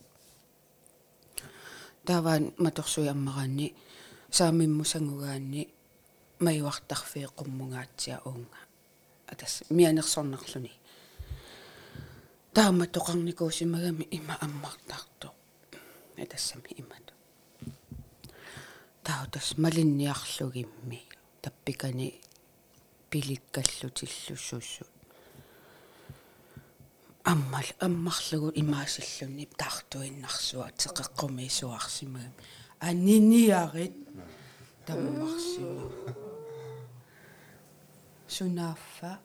[2.04, 3.74] тааваан маторсуи аммараанни
[4.30, 5.62] саамиммусангугаанни
[6.40, 8.60] маюартарфи qummungaatsia уунга
[9.32, 10.72] атас мианерсорнарлуни
[12.52, 15.28] таама тоқарникуусимагами има аммартарто
[16.22, 17.14] атассами имату
[19.04, 21.00] таа тас малинниарлугимми
[21.40, 22.20] таппикани
[23.10, 24.86] пиликкаллутиллуссуссу
[27.24, 32.32] аммал аммарлугу имаасиллуни таартуиннарсуа теқеққумиисуарсимагами
[32.80, 33.94] аниниарит
[34.86, 35.90] таммарсима
[38.28, 39.20] сунааффа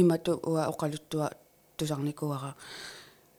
[0.00, 1.30] имату уа оқалуттуа
[1.76, 2.56] тусарникуара.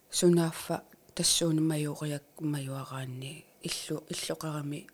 [0.10, 0.84] Сунааффа
[1.16, 3.46] тассуунамаюуриак маюараанни.
[3.62, 4.88] Иллу иллоқарами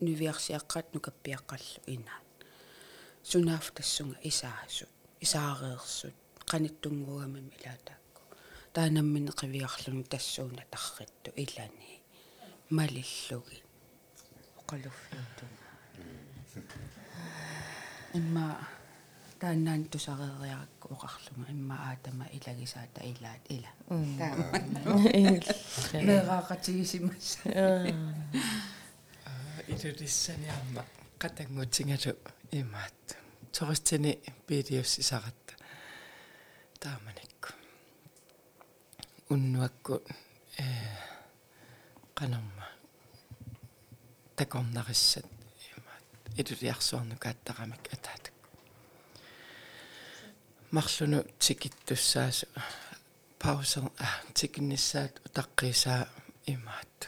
[0.00, 2.24] нувиарсиаққат нукаппиаққаллу инаат
[3.22, 4.88] сунааф тассунга исаасут
[5.20, 6.14] исаареерсут
[6.51, 8.21] qaниттунгугамами илаатаакку
[8.73, 12.01] таанаммини қивиарлуни тассууна тарритту илани
[12.69, 13.59] малиллуги
[14.59, 15.65] оқалуффиутуна
[18.13, 18.45] имма
[19.39, 23.71] тааннаан тусареериаракку оқарлума имма аатама илагисаата илаат ила
[26.07, 27.27] мераақатигисимас
[29.67, 30.83] илулиссаниарма
[31.19, 32.13] қатангутингалу
[32.51, 33.17] имаат
[33.51, 35.38] тористини pdf сисаратта
[36.80, 37.52] тааманикку
[39.28, 40.02] уннуакку
[40.58, 40.64] э
[42.14, 42.68] канамма.
[44.36, 45.26] Такорнариссат
[45.76, 46.06] имаат.
[46.40, 48.32] Илулиарсуарнукааттарамик атаатак
[50.70, 52.46] марлуну тикиттуссаасу
[53.38, 56.08] паусер а тикиннссаат утаққисаа
[56.46, 56.98] имаат.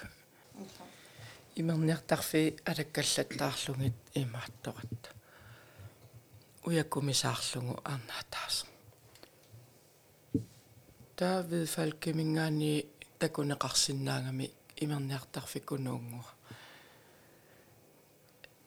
[1.57, 5.03] Имерниартарфи алаккаллаттаарлугит имаатторат
[6.64, 7.81] уяккумисаарлугу
[11.12, 12.86] арнаатаас таавид фалкемингаани
[13.18, 16.24] такунеқарсинаангами имерниартарфикунуунгуа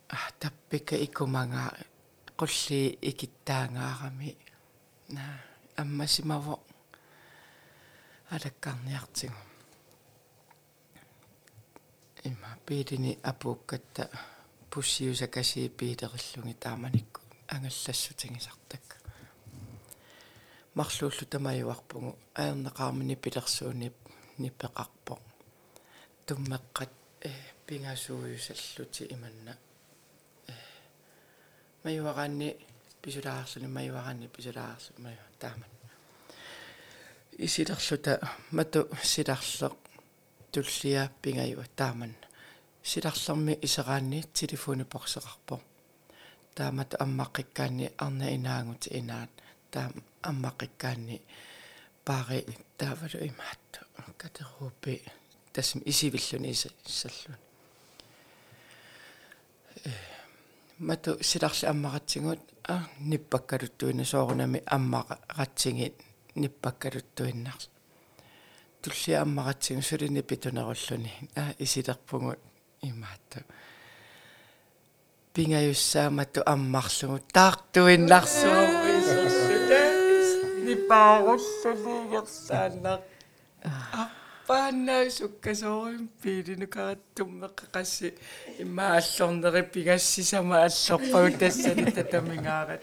[0.09, 1.71] а таппика икумага
[2.37, 4.37] qulli ikittaangаарami
[5.09, 5.39] на
[5.77, 6.59] аммасимаво
[8.29, 9.41] алаккарниартигу
[12.23, 14.09] има пиидини апууккатта
[14.69, 19.04] пуссиусакаси пиитериллуги тааманикку ангаллассутигисартак
[20.75, 23.95] марлууллу тамаюарпугу аернеқармини пилерсуунип
[24.37, 25.19] ниппеқарпо
[26.27, 27.31] туммеққат э
[27.65, 29.57] пингасууюсаллути иманна.
[30.47, 30.53] Э
[31.83, 32.57] маюараанни
[33.01, 35.71] писулаарсуни маюараанни писулаарсу маю тааман.
[37.37, 38.19] Исилерлута
[38.51, 39.73] мату силарлеқ
[40.51, 42.15] туллиа пингаюа тааман.
[42.83, 45.61] Силарлерми исераанни телефони порсеқарпо
[46.55, 49.29] таамат аммаққиккаанни арна инаангути инаат
[49.71, 49.93] таам
[50.29, 51.17] аммаққиккаанни
[52.05, 52.45] паари
[52.77, 53.79] таавалу имаатту
[54.17, 55.01] катерупи
[55.53, 57.37] тассим исивиллуни иссаллуни
[59.85, 59.89] э
[60.79, 65.95] мату силарли аммаратсигут а ниппаккалуттуина соорунами аммаратсигит
[66.35, 67.69] ниппаккалуттуиннарс
[68.81, 72.39] тулли аммаратсигу сулини питунеруллуни а исилерпугут
[72.81, 73.39] имаатту
[75.33, 78.74] пингаюссааматту аммарлугу таартуиннарсуорисерсута
[80.85, 82.99] нипааруллулиигерсааннар
[84.01, 88.13] аппааннаа суккасоорим пилинукараттуммеққақасси
[88.59, 92.81] имааллорнери пигассисама аллорпагу тассани татамингаарат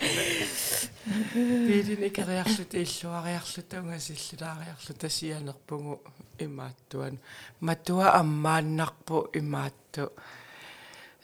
[1.68, 6.03] пилиникериарлута иллуариарлута унгасиллулаариарлу тасианерпугу
[6.38, 7.18] имааттуан.
[7.61, 10.12] Матуа аммааннарпу имаатту.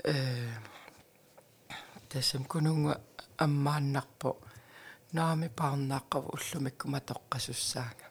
[0.04, 0.48] Э
[2.08, 3.00] тассам кунунга
[3.36, 4.36] аммааннарпу
[5.12, 8.06] наами паарнааққаву уллумиккума тоққасуссаага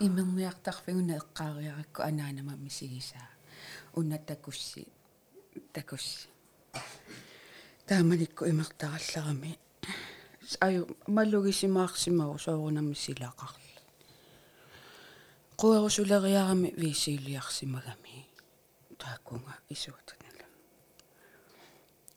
[0.00, 3.28] имерниартарфигуна эққаариаракку анаанама мисигисаа
[3.94, 4.86] уна такусси
[5.72, 6.28] такусси.
[7.86, 9.58] Тааманикку имертараллерами
[10.60, 13.58] аю малугисимаарсимаву соорунамми силаақарла
[15.56, 18.26] қуерусулериарами висиилиарсимагами.
[18.98, 20.21] Тааккунга исуутанала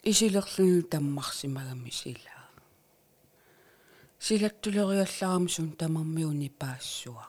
[0.06, 2.36] исилерлуну таммарсимагами силаа
[4.26, 7.28] силаттулериалларам сун тамармиуни паассуа.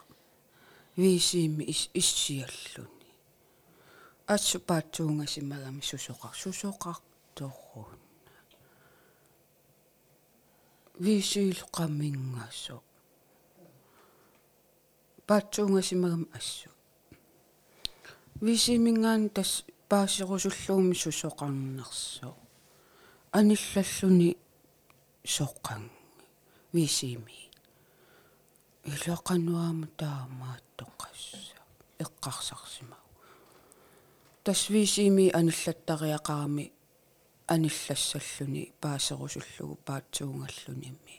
[0.95, 1.63] Висиими
[1.93, 3.11] иссиаллуни.
[4.25, 7.99] Ассу паатсуунгасимагами сусоқар сусоқарторрун
[10.99, 12.81] висиилоқаммингаассо
[15.27, 16.69] паатсуунгасимагам ассу.
[18.41, 22.35] Висимингаан тас паассерусуллууми сусоқарнерсо
[23.39, 24.29] аниллаллуни
[25.35, 25.83] соққан
[26.73, 27.39] висими
[28.91, 31.57] илоқануама таамааттоқасса
[32.03, 33.07] эққарсарсимау
[34.43, 36.65] тас висими аниллаттариақарами
[37.47, 41.15] аниллассаллуни паасерусуллугу паатсуунгаллуними.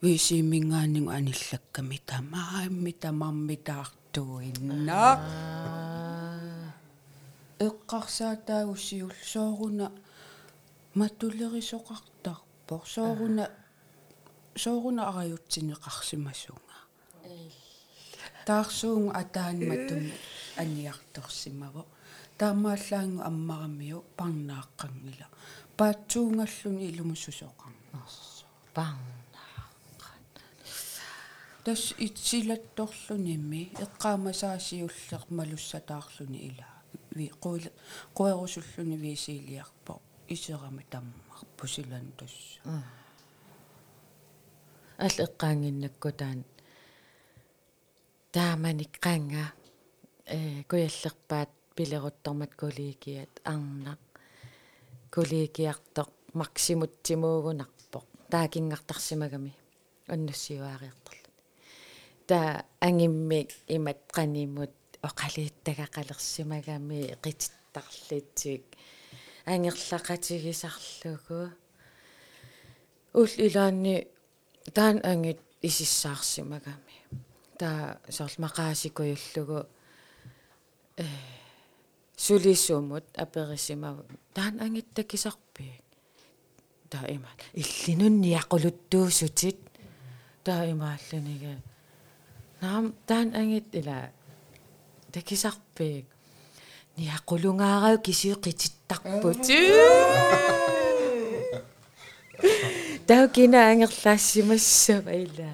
[0.00, 5.20] Висимингааннингу аниллакками тамаамми тамарми таартуинна.
[7.58, 9.92] Эққарсаатаагуссиул сооруна
[11.00, 13.44] матулерисоқартарпор сооруна
[14.56, 16.76] сооруна араютсинеқарсимасунга
[18.46, 20.04] таарсуун атаанматун
[20.62, 21.82] аниарторсимаво
[22.38, 25.26] таамааллаангу аммарамиу парнааққангила
[25.78, 30.22] паатсуунгаллуни илумуссусоқарнарсо парнааққан
[31.64, 36.68] тас итсилатторлуними эққаамасаасиуллеқ малуссатаарлуни ила
[37.16, 37.70] ви қуил
[38.14, 42.60] қуерусуллуни висиилиарпо исерами таммар пусилан тусса
[44.98, 46.40] ал эққаангиннаккутаан
[48.34, 49.44] тааманик қанга
[50.26, 54.00] э куяллерпаат пилеруттормат кулигиат арнақ
[55.14, 56.10] кулигиартоқ
[56.40, 59.52] максимуттимуугунарпоқ таакингартарсимагами
[60.14, 61.30] аннуссиуаариарторлу
[62.28, 62.38] та
[62.80, 63.40] ангимми
[63.76, 64.74] имат qaнимут
[65.08, 68.64] оқалииттагақалерсимагами қититтарлитсик
[69.46, 71.40] ангерлақатигисарлугу
[73.20, 73.96] ул илаанни
[74.76, 76.96] таан ангит исиссаарсимагами
[77.58, 79.58] таа сорл мақаасикуйуллугу
[80.96, 81.06] э
[82.16, 84.02] сулиссуумут аперисимагу
[84.34, 85.84] таан ангиттакисарпиик
[86.90, 89.58] таа има иллинунни ақулуттуусутит
[90.46, 91.60] таа имааллунига.
[92.60, 94.10] Наам таан ангит ила
[95.12, 96.06] такисарпиик
[96.96, 99.44] ниақулунгаарау кисиуқититтарпут
[103.06, 105.50] тау кина ангерлаассимассава ила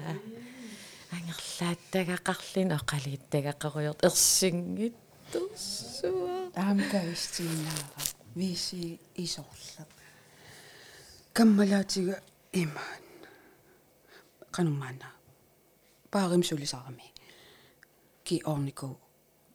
[1.15, 4.95] ангерлааттагақарлин оқалииттагақаруйорт ерсингит
[5.31, 8.01] терсуа аамка истиинаара
[8.35, 9.83] виси исорла
[11.33, 12.21] каммалаатига
[12.51, 13.03] имаан.
[14.51, 15.09] Канумана
[16.11, 17.11] паарим сулисарами
[18.23, 18.99] ки орнику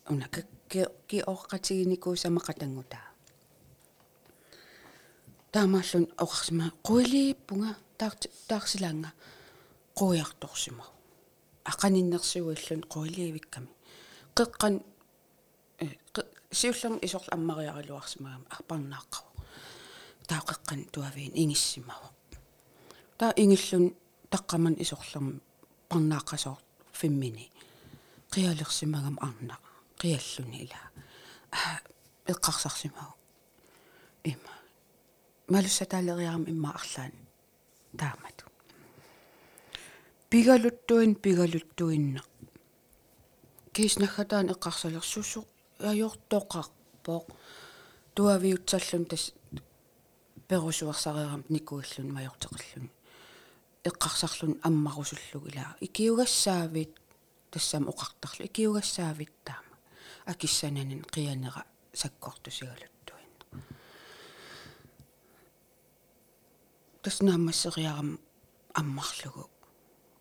[0.08, 0.28] уна
[0.68, 2.98] ки ки оққатигинику самақатангута
[5.52, 9.10] таамааллун оқарсима қуилииппунга таарт таарсилаанга
[9.98, 10.84] қуиарторсима
[11.64, 13.68] ақаниннерсуиллун қуилиивикками
[14.36, 14.82] қеққан
[16.52, 19.30] сиуллерми исорла аммариаралуарсимагама арпарнааққава
[20.28, 22.08] таақеққан туавиин ингиссимава
[23.18, 23.94] таа ингиллун
[24.30, 25.40] таққаман исорлерми
[25.90, 26.60] парнааққасоор
[26.92, 27.50] фиммини
[28.30, 29.58] қиалерсимагам арна
[31.50, 31.80] а
[32.26, 33.14] эққарсарсимагу
[34.24, 34.54] има
[35.48, 37.12] малуссатаалериарам имма арлаан.
[37.96, 38.44] Таамату
[40.30, 42.22] пигалуттуин пигалуттуинна
[43.72, 45.46] киснахатаан эққарсалерсуссу
[45.80, 47.24] ajortoqarpoq
[48.14, 49.24] tuaviutsallun tas
[50.48, 52.86] perusuarsariaram nikuillun majorteqillun
[53.88, 56.92] eqqarsarlun ammarusullu ila ikiugassaavit
[57.50, 58.44] тассам оқартарлу.
[58.48, 59.67] Икиугассаавит таама
[60.28, 61.64] акиссананин қианера
[61.94, 63.32] саккортусигалуттуин
[67.02, 68.18] таснаамассериарам
[68.74, 69.48] аммарлугу.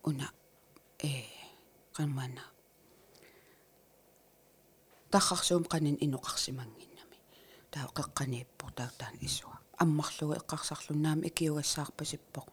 [0.03, 0.32] Уна
[0.99, 1.26] э
[1.93, 2.43] qamana
[5.12, 7.18] тахарсуум qanин инуқарсимангиннами.
[7.72, 9.60] Таа қеққанииппор таутаан исуа.
[9.78, 12.47] Аммарлугу эққарсарлуннаами икиугассаарпасиппоқ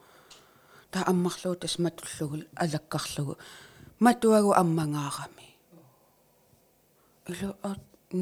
[0.91, 3.39] таа аммарлугу тас матуллугу алаккарлугу.
[4.01, 5.54] Матуагу аммангаарами
[7.31, 7.51] илу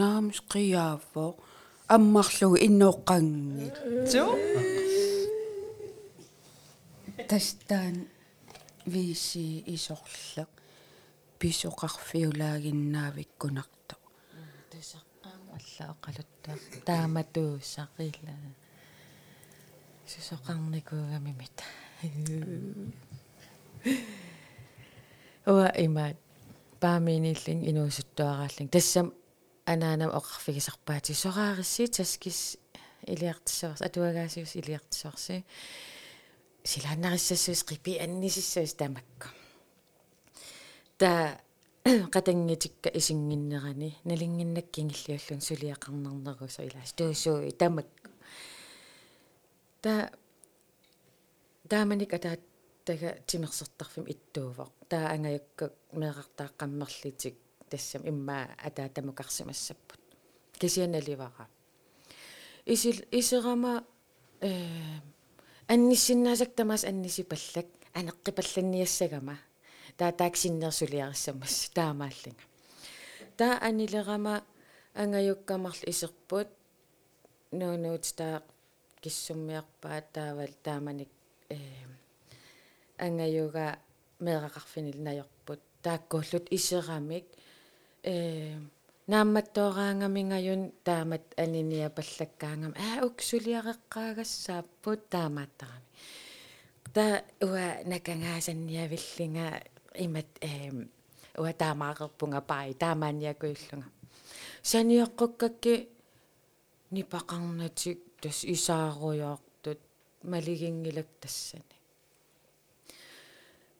[0.00, 1.26] наамс қиаавво
[1.94, 4.24] аммарлугу иннооққангитсу
[7.30, 7.96] тастаан
[8.92, 10.52] виси исорллақ
[11.40, 13.96] писоқарфиулаагиннаавиккунарто
[14.70, 18.34] тусаққаам алла оқалуттаа тааматууссақила
[20.12, 21.64] сусоқарникуугамимита
[25.46, 26.18] уа имаат.
[26.82, 27.60] Паамииниллин
[28.12, 29.14] инуусуттуарааллин тассам
[29.66, 32.58] анаанам оқарфигисарпаати сораариссии таскис
[33.06, 35.44] илиартиссаварс атуагаасиус илиартиссаварси
[36.64, 39.28] силаанариссассуис qipi аннисиссуис тамакку
[40.98, 41.40] та
[42.14, 43.96] qatangitикка исингиннерани.
[44.04, 48.10] Налингиннаккингиллиуллун сулиақарнарнерусо илаас туусууи тамакку
[49.80, 50.10] та
[51.68, 52.40] тааманик атаат
[52.84, 57.36] тага тимерсертарфим иттуувоq таа ангаюкка меэқартааққаммерлитик
[57.71, 59.99] тассам имма атаа тамукарсимассаппут
[60.59, 61.47] кисианаливара
[62.65, 63.83] исил исерама
[64.41, 64.51] э
[65.67, 69.37] анниссиннаасак тамаас аннисипаллак анеққипалланниассагама
[69.97, 72.43] таа тааксиннерсулиариссамас таамааллинга
[73.37, 74.43] таа анилерама
[74.93, 76.47] ангаюккамарлу исерпут
[77.51, 78.43] нуунуут таа
[79.01, 81.09] киссуммиарпаат таавал тааманик
[81.49, 81.57] э
[82.97, 83.79] ангаюга
[84.19, 87.25] меэрақарфинил наёрпут тааккууллут исерамик
[88.04, 88.58] э
[89.06, 92.72] наамматтооraangамингаюн таамат аниния паллаккаангам.
[92.78, 95.88] Аа уксулиареққаагассааппут таамааттарами
[96.94, 99.62] та уа накангаасанниавиллинга
[100.04, 100.90] имат эм
[101.38, 103.88] уа таамаақерпунга паи таамааниакуиллунга
[104.70, 105.74] саниоққуккакки
[106.94, 109.80] нипақарнатик тас исааруйоортут
[110.22, 111.76] малигингилак тассани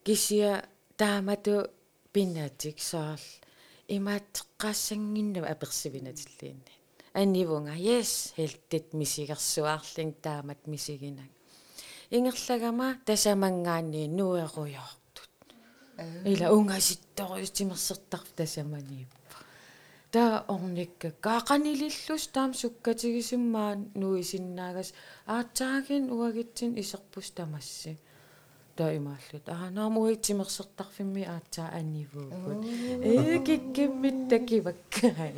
[0.05, 0.53] кисия
[0.97, 1.55] таамату
[2.12, 3.41] пинатик саарл
[3.97, 6.74] имааттеққаассангиннава аперсивинатиллиинни
[7.20, 11.30] аннивунга yes хелтит мисигерсуаарлин таамат мисигинак
[12.11, 15.30] ингерлагама тасамангаани нуеруйоортут
[16.32, 19.36] ила унгаситторуистимерсертарф тасаманииппа
[20.12, 24.88] та орникка каақанилиллус таам суккатигисиммаа нуисиннаагас
[25.26, 27.93] аатсаагин уагитсин исерпус тамасси
[28.77, 32.61] таимааллут аа наамуитсимерсертарфимми аатсаа аннивууппут
[33.09, 35.37] э киккиммит такиваккаи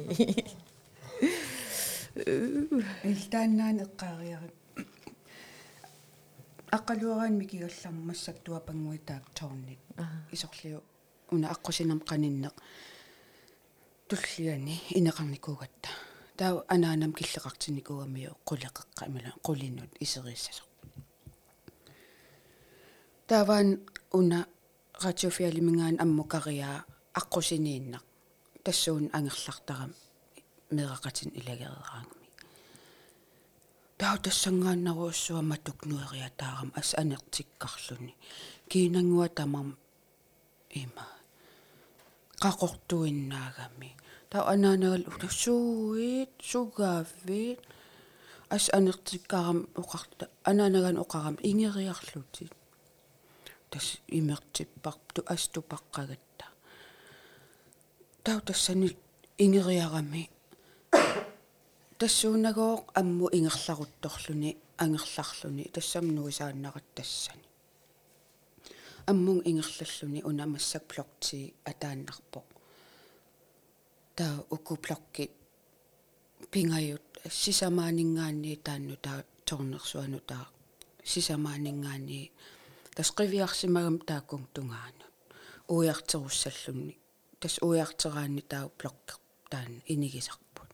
[3.10, 4.56] илтааннаан эққаариарик
[6.76, 9.80] аққалуараан микигалларма массак туапангуи таак торник
[10.34, 10.82] исорлиу
[11.30, 12.54] уна аққусинам қаниннеқ
[14.08, 15.90] туллиани инеқарникуугатта
[16.36, 20.62] таа анаанам киллеқартиникуамиу қулеқеққа имала қулиннут исериссасо
[23.28, 23.68] тааваан
[24.18, 24.40] уна
[25.04, 26.84] ратиофиалимингаан аммукариаа
[27.20, 28.04] аққусинииннақ
[28.64, 29.92] тассуун ангерлартарам.
[30.76, 32.28] Меэқатин илагераангами
[33.98, 38.14] таа тассангааннаруussуа матукнуериатаарам ас анертиккарлуни.
[38.70, 39.68] Киинангуа тамам.
[40.82, 41.06] Има.
[42.42, 43.90] Qaqortuinnаагami
[44.30, 47.60] таа анаанагал улассууит сугааввит
[48.56, 52.52] ас анертиккаарам оқарта анаанаган оқарам ингериарлутит
[53.74, 53.86] тас
[54.18, 56.46] имертиппарту аступаққагатта
[58.24, 58.96] таа тассани
[59.38, 60.30] ингериарами.
[61.98, 67.44] Тассуунагоо амму ингерларутторлуни ангерларлуни тассам нуисааннарат тассани.
[69.06, 72.44] Аммун ингерллаллуни унамассак блокти атааннарпо.
[74.16, 75.30] Таа укуплокки
[76.50, 80.48] пингают сисамаанингаанни таанну таа торнерсуану таа
[81.04, 82.32] сисамаанингаанни
[82.96, 85.12] тасқивиарсимагам тааккун тунгаанут.
[85.68, 86.98] Уиартеруссаллунни
[87.40, 89.14] тас уиартераанни таа блокки
[89.50, 90.70] таан инигисарпут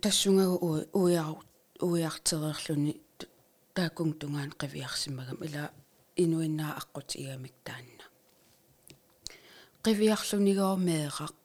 [0.00, 1.36] тассунгагу уиар
[1.80, 2.92] уиартерерлүни
[3.74, 5.70] тааккун тунгаан қивиарсимагам ила
[6.16, 8.04] инуиннаа аққут игамик таанна.
[10.86, 11.36] Меэқақ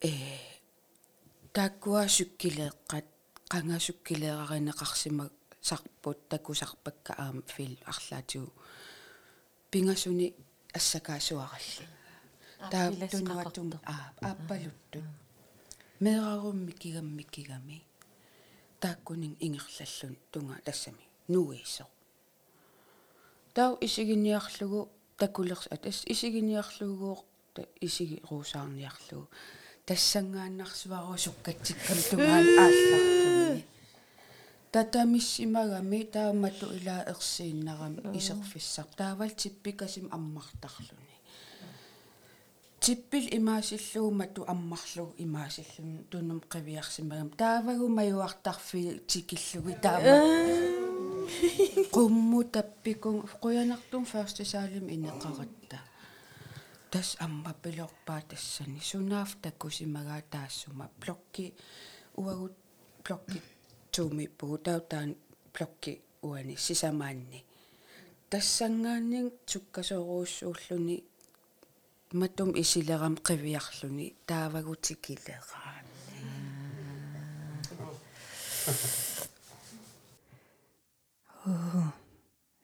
[0.00, 0.12] э
[1.54, 3.06] тааккуа суккилеэққат
[3.52, 5.32] қангасуккилеэраринеқарсимак
[5.68, 8.52] сарпут такусарпакка аама фил арлаатигу
[9.70, 10.34] пингасуни
[10.78, 11.84] ассакаасуаралли.
[12.70, 15.04] Таа тунуатум аа ааппалуттут
[16.04, 17.78] меэрарумми кигамми кигами
[18.80, 21.04] тааккунин ингерллаллун тунга тассами.
[21.28, 21.86] Нуисо
[23.54, 27.24] тау исигиниарлугу такулерс атас исигиниарлугуу
[27.80, 29.28] исиги руусаарниарлугу
[29.86, 33.64] тассангааннарсуару суккатсиккам тунгаан ааллартуни
[34.76, 38.84] татамиссимагами таамату илаа ерсииннарами исерфиссар.
[38.96, 41.16] Таавал типпикасим аммартарлуни.
[42.78, 50.14] Типпил имаасиллуумату аммарлуг имаасиллун тунум қивиарсимагам таавагу маюартарфи тикиллуги таама.
[51.96, 55.78] Qummu tappikung quyanartum first saalim ineqaratta
[56.90, 61.46] tas amma pilorpaa tassani sunaaf takkusimagaa taassuma blokki
[62.22, 62.54] uagut
[63.04, 63.55] blokki
[63.96, 65.16] tuumi puutautaan
[65.52, 65.92] blokki
[66.22, 67.44] uani sisamaanni
[68.30, 70.96] тассангааннин суккасооруussууlluni
[72.20, 75.96] матум исилерам қивиарлуни таавагутикилераани
[81.46, 81.82] уу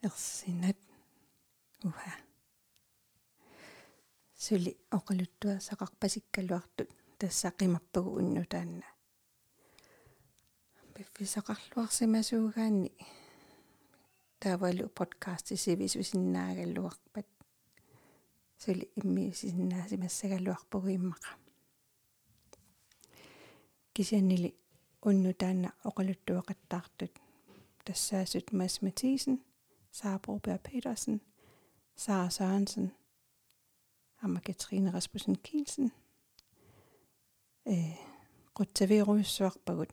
[0.07, 0.77] ерсинат
[1.87, 2.11] уха.
[4.43, 6.89] Сули оқалуттуа сақарпасиккалуартут
[7.19, 8.92] тассақимаппагу уннутаанна
[10.94, 12.90] пиффисақарлуарсимасуугаанни
[14.42, 17.28] таавалу подкаст сивис висиннаагаллуарпат
[18.62, 21.30] сули иммиисиннааси массагаллуарпугу иммаqa
[23.94, 24.50] кисианнили
[25.08, 27.14] уннутаанна оқалуттуақаттаартут
[27.86, 29.36] тассаасут Mads Mathisen,
[29.90, 31.20] Sara Broberg Petersen,
[31.96, 32.92] Sara Sørensen,
[34.22, 35.90] Amma Katrine Rasmussen Kielsen,
[37.64, 37.96] э
[38.56, 39.90] qutsaviiruissuarpagut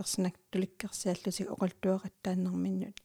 [0.00, 2.96] ersinak tulikkersiallusi oqaltuaqattaannerminnut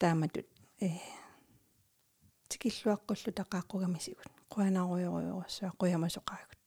[0.00, 0.48] taamatut
[0.86, 0.88] э
[2.48, 6.60] tikilluaqqullu taqaaqqugamisigut quanaruyoruyorussua quyamasоqaagut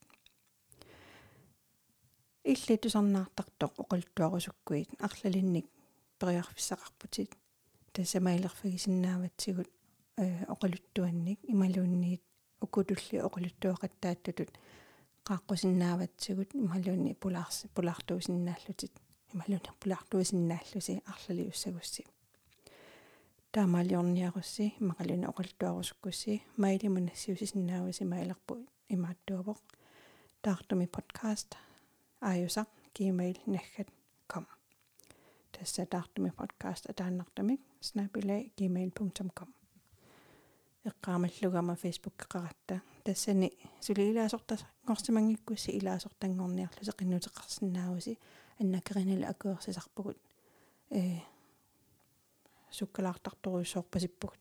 [2.52, 5.66] илли тусарнаартартоq oqaltuarusukkuit арлалинник
[6.18, 7.30] периарфиссақарпутит.
[7.92, 9.70] Тассамаилерфагисиннааватсигут
[10.18, 11.38] э оқалуттуанник.
[11.52, 12.22] Ималуунниит
[12.60, 14.50] укутулли оқалуттуақаттааттутут
[15.27, 18.93] qaаққусиннааватсигут ималуунни пулаарси пулаартуусиннааллутит
[19.33, 22.03] ималуунни пулаартуусиннааллуси арлали уссагусси
[23.53, 26.33] таамаалиорниарусси имақалуни оқалтуарусуккусси
[26.63, 28.53] маилимунассиусисиннааваси маилерпу
[28.95, 29.59] имааттуавоқ
[30.43, 31.49] таартуми подкаст
[32.31, 33.89] аюсақ gmail наггат
[34.31, 34.45] com
[35.53, 39.49] тассатаартуми подкаст атааннартамик snapilai@gmail.com
[40.84, 44.56] эққаамаллугама фейсбук қеқаратта тассани сули илаасорта
[44.86, 48.18] ngorsimangikkussi илаасортангорниарлусе qinnuteqarsinnaagusi
[48.60, 50.18] аннакеринила акуерсисарпугут
[50.90, 51.20] э
[52.70, 54.40] суккалаартарторуйссоорпасиппугут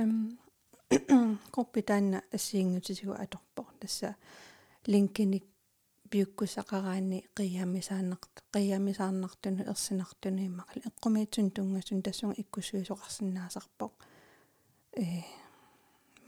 [0.00, 0.38] эм
[1.52, 4.16] группитаанна ассиингутисигу аторпо тасса
[4.86, 5.44] линкиник
[6.10, 13.92] пиуккусақараани қиямисааннарт қиямисаарнартуну ерсинартуну иммақал эққумиитсун тунгасун тассунга иккусуисоқарсинаасарпоқ
[14.95, 15.23] э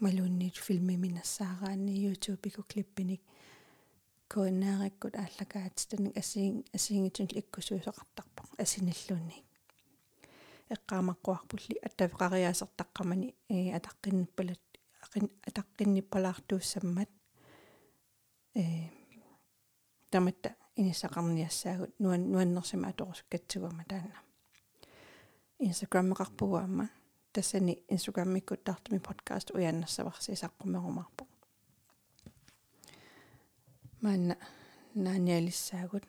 [0.00, 3.22] малуунниит филмиминассаараани youtube-ику клиппиник
[4.28, 9.38] коиннаараккут ааллакаатитаник ассиин ассиингитсун иккусуисоқартарпоқ асиниллуунни
[10.74, 14.62] эққаамаққуарпулли аттавеқариаасертаққамани э атаққинниппалат
[15.48, 17.10] атаққинниппалаартууссаммат
[18.54, 18.64] э
[20.10, 24.18] таматта иниссақарниассаагут нуан нуаннерсима аторусуккатсугама таанна
[25.58, 26.86] инстаграммеқарпугаама
[27.39, 31.23] тассани инстаграммиккут таартми подкаст уяннассаварси саққумерумарпу
[34.01, 34.35] маанна
[34.93, 36.03] нааниалиссаагут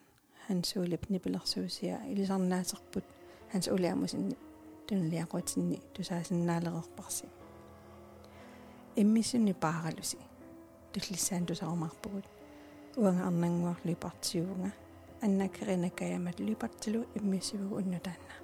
[0.48, 3.04] хансуулип нипилерсуусиа илисарнаасерпут
[3.52, 4.36] ханс улиамусинни
[4.88, 7.26] тунлиақутинни тусаасиннаалерерпарси
[8.96, 10.18] иммисуни пааралуси
[10.92, 12.26] туллиссаан тусарумарпугут.
[12.96, 14.72] Уанга арнангуарлипартиуга
[15.22, 18.39] аннакеринакаямат липартилу иммисивгу уннутаанна